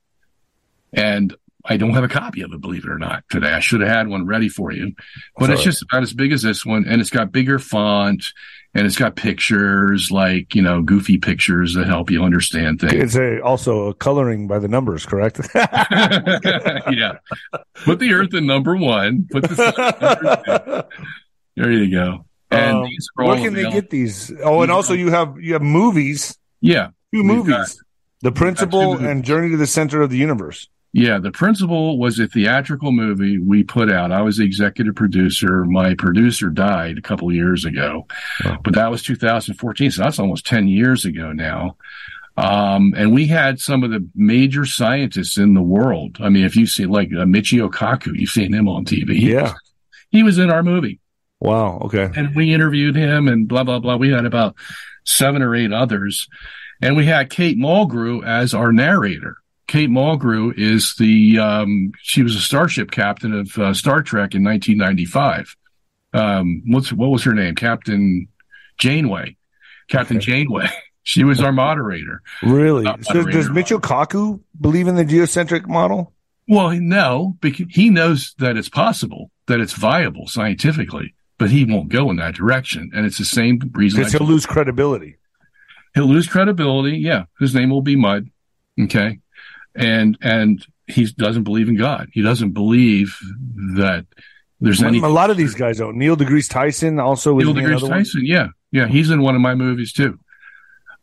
[0.92, 1.34] And
[1.64, 3.52] I don't have a copy of it, believe it or not, today.
[3.52, 4.94] I should have had one ready for you,
[5.36, 5.54] but Sorry.
[5.54, 8.32] it's just about as big as this one, and it's got bigger font,
[8.74, 12.94] and it's got pictures like you know goofy pictures that help you understand things.
[12.94, 15.40] It's a, also a coloring by the numbers, correct?
[15.54, 17.18] yeah.
[17.84, 19.28] Put the Earth in number one.
[19.30, 20.86] Put the
[21.56, 22.24] there you go.
[22.50, 24.32] And um, where can they get these?
[24.42, 26.38] Oh, and also you have you have movies.
[26.60, 27.82] Yeah, two movies.
[28.20, 30.68] The Principle and Journey to the Center of the Universe.
[30.94, 34.12] Yeah, The Principle was a theatrical movie we put out.
[34.12, 35.64] I was the executive producer.
[35.64, 38.06] My producer died a couple years ago,
[38.44, 38.58] wow.
[38.62, 39.90] but that was 2014.
[39.90, 41.76] So that's almost 10 years ago now.
[42.36, 46.18] Um, and we had some of the major scientists in the world.
[46.20, 49.18] I mean, if you see like uh, Michio Kaku, you've seen him on TV.
[49.18, 49.54] Yeah.
[50.10, 51.00] He was in our movie.
[51.42, 51.80] Wow.
[51.86, 52.08] Okay.
[52.14, 53.96] And we interviewed him and blah, blah, blah.
[53.96, 54.54] We had about
[55.04, 56.28] seven or eight others.
[56.80, 59.36] And we had Kate Mulgrew as our narrator.
[59.66, 64.44] Kate Mulgrew is the um, she was a starship captain of uh, Star Trek in
[64.44, 65.56] 1995.
[66.12, 67.56] Um, what's what was her name?
[67.56, 68.28] Captain
[68.78, 69.36] Janeway.
[69.88, 70.26] Captain okay.
[70.26, 70.68] Janeway.
[71.04, 72.22] She was our moderator.
[72.44, 72.84] Really?
[72.84, 76.12] So does Michio Kaku believe in the geocentric model?
[76.46, 81.12] Well, no, because he knows that it's possible, that it's viable scientifically,
[81.42, 82.90] but he won't go in that direction.
[82.94, 84.00] And it's the same reason.
[84.00, 85.16] Because he'll lose credibility.
[85.94, 86.98] He'll lose credibility.
[86.98, 87.24] Yeah.
[87.38, 88.30] His name will be Mud.
[88.80, 89.18] Okay
[89.74, 92.08] and and he doesn't believe in God.
[92.12, 93.16] He doesn't believe
[93.76, 94.06] that
[94.60, 95.00] there's any.
[95.00, 95.96] A lot of these guys don't.
[95.96, 97.36] Neil deGrasse Tyson also.
[97.36, 98.26] Neil deGrasse Tyson, one?
[98.26, 100.18] yeah, yeah, he's in one of my movies too.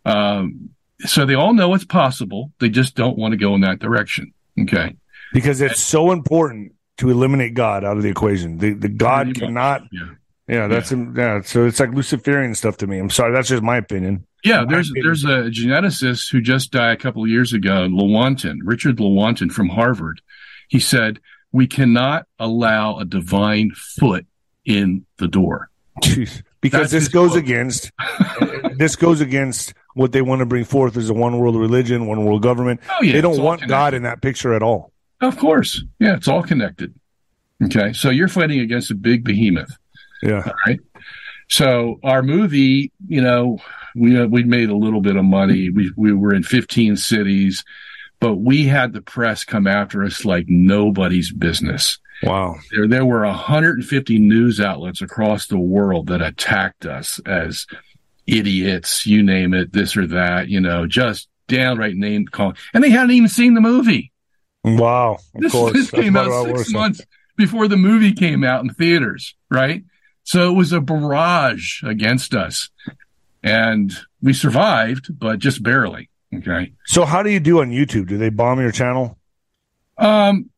[0.05, 0.69] Um,
[1.01, 2.51] so they all know it's possible.
[2.59, 4.33] They just don't want to go in that direction.
[4.59, 4.95] Okay,
[5.33, 8.57] because it's so important to eliminate God out of the equation.
[8.57, 9.83] The the God cannot.
[9.91, 10.09] Yeah.
[10.49, 11.05] Yeah, that's yeah.
[11.15, 11.41] yeah.
[11.41, 12.97] So it's like Luciferian stuff to me.
[12.97, 14.25] I'm sorry, that's just my opinion.
[14.43, 18.97] Yeah, there's there's a geneticist who just died a couple of years ago, Lewontin, Richard
[18.97, 20.21] Lewontin from Harvard.
[20.67, 21.19] He said
[21.51, 24.25] we cannot allow a divine foot
[24.65, 25.69] in the door.
[26.01, 26.41] Jeez.
[26.61, 27.43] Because That's this goes quote.
[27.43, 27.91] against
[28.75, 32.25] this goes against what they want to bring forth as a one world religion, one
[32.25, 32.81] world government.
[32.89, 33.69] Oh, yeah, they don't want connected.
[33.69, 34.91] God in that picture at all.
[35.21, 35.83] Of course.
[35.99, 36.93] Yeah, it's all connected.
[37.63, 37.93] Okay.
[37.93, 39.77] So you're fighting against a big behemoth.
[40.21, 40.43] Yeah.
[40.45, 40.79] All right.
[41.49, 43.59] So our movie, you know,
[43.95, 45.69] we uh, we made a little bit of money.
[45.69, 47.63] We we were in 15 cities,
[48.19, 51.97] but we had the press come after us like nobody's business.
[52.21, 52.55] Wow.
[52.71, 57.65] There there were 150 news outlets across the world that attacked us as
[58.27, 62.55] idiots, you name it, this or that, you know, just downright name calling.
[62.73, 64.11] And they hadn't even seen the movie.
[64.63, 65.17] Wow.
[65.35, 65.73] Of this, course.
[65.73, 67.01] This came out six months
[67.37, 69.83] before the movie came out in theaters, right?
[70.29, 72.69] So it was a barrage against us
[73.41, 76.11] and we survived, but just barely.
[76.31, 76.71] Okay.
[76.85, 78.07] So how do you do on YouTube?
[78.07, 79.17] Do they bomb your channel?
[79.97, 80.51] Um,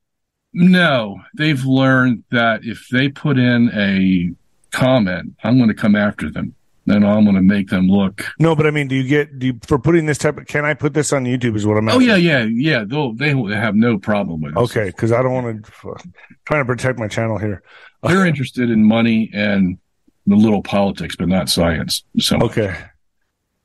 [0.51, 4.31] no, they've learned that if they put in a
[4.75, 6.53] comment, I'm going to come after them.
[6.85, 8.25] Then I'm going to make them look.
[8.39, 10.37] No, but I mean, do you get do you, for putting this type?
[10.37, 11.55] Of, can I put this on YouTube?
[11.55, 11.87] Is what I'm.
[11.87, 12.01] Asking.
[12.01, 12.83] Oh yeah, yeah, yeah.
[12.85, 14.57] They'll they have no problem with it.
[14.57, 15.95] Okay, because I don't want to
[16.43, 17.63] trying to protect my channel here.
[18.03, 19.77] They're interested in money and
[20.25, 22.03] the little politics, but not science.
[22.19, 22.75] So okay,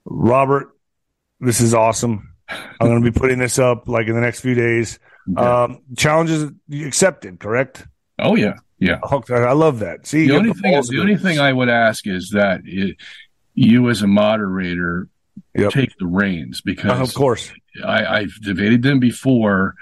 [0.05, 0.77] Robert,
[1.41, 2.35] this is awesome.
[2.49, 4.99] I'm going to be putting this up like in the next few days.
[5.33, 5.45] Okay.
[5.45, 7.87] Um, challenges accepted, correct?
[8.19, 9.01] Oh yeah, yeah.
[9.03, 10.07] I love that.
[10.07, 12.97] See, the only the thing, the only thing I would ask is that it,
[13.55, 15.09] you, as a moderator,
[15.55, 15.73] yep.
[15.73, 17.53] take the reins because, uh, of course,
[17.85, 19.75] I, I've debated them before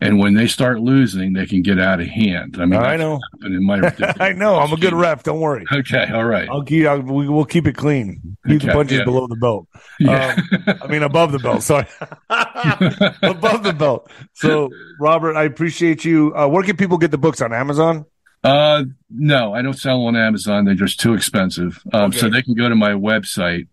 [0.00, 2.56] and when they start losing, they can get out of hand.
[2.58, 3.18] I mean, I know.
[3.40, 4.56] My, I know.
[4.56, 5.24] I'm a good ref.
[5.24, 5.64] Don't worry.
[5.72, 6.06] Okay.
[6.12, 6.48] All right.
[6.48, 6.86] I'll keep.
[6.86, 8.36] I'll, we, will keep it clean.
[8.46, 9.04] Keep okay, the punches yeah.
[9.04, 9.66] below the belt.
[9.98, 10.36] Yeah.
[10.66, 11.62] Um, I mean, above the belt.
[11.64, 11.86] Sorry,
[12.30, 14.10] above the belt.
[14.34, 14.70] So,
[15.00, 16.32] Robert, I appreciate you.
[16.34, 18.06] Uh, where can people get the books on Amazon?
[18.44, 20.64] Uh, no, I don't sell on Amazon.
[20.64, 21.82] They're just too expensive.
[21.92, 22.18] Um, okay.
[22.18, 23.66] so they can go to my website,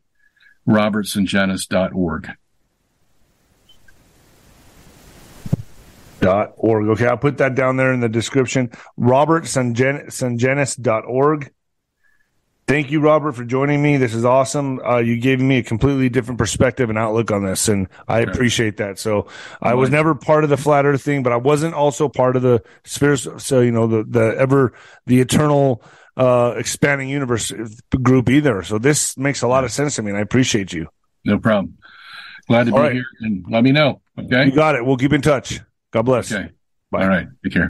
[0.68, 2.32] robertsungenis.org.
[6.26, 6.88] dot org.
[6.90, 8.72] Okay, I'll put that down there in the description.
[8.98, 11.52] Robert Sungenis dot org.
[12.68, 13.98] Thank you, Robert, for joining me.
[13.98, 14.80] This is awesome.
[14.80, 18.78] Uh, you gave me a completely different perspective and outlook on this, and I appreciate
[18.78, 18.98] that.
[18.98, 19.28] So
[19.62, 22.42] I was never part of the flat Earth thing, but I wasn't also part of
[22.42, 23.28] the spirits.
[23.38, 24.74] So you know the the ever
[25.06, 25.84] the eternal
[26.18, 27.54] uh, expanding universe
[28.02, 28.64] group either.
[28.64, 30.88] So this makes a lot of sense to me, and I appreciate you.
[31.24, 31.78] No problem.
[32.48, 32.94] Glad to All be right.
[32.94, 34.02] here, and let me know.
[34.18, 34.84] Okay, you got it.
[34.84, 35.62] We'll keep in touch.
[35.96, 36.30] God bless.
[36.30, 36.52] Okay.
[36.92, 37.04] Bye.
[37.04, 37.28] All right.
[37.42, 37.70] Take care.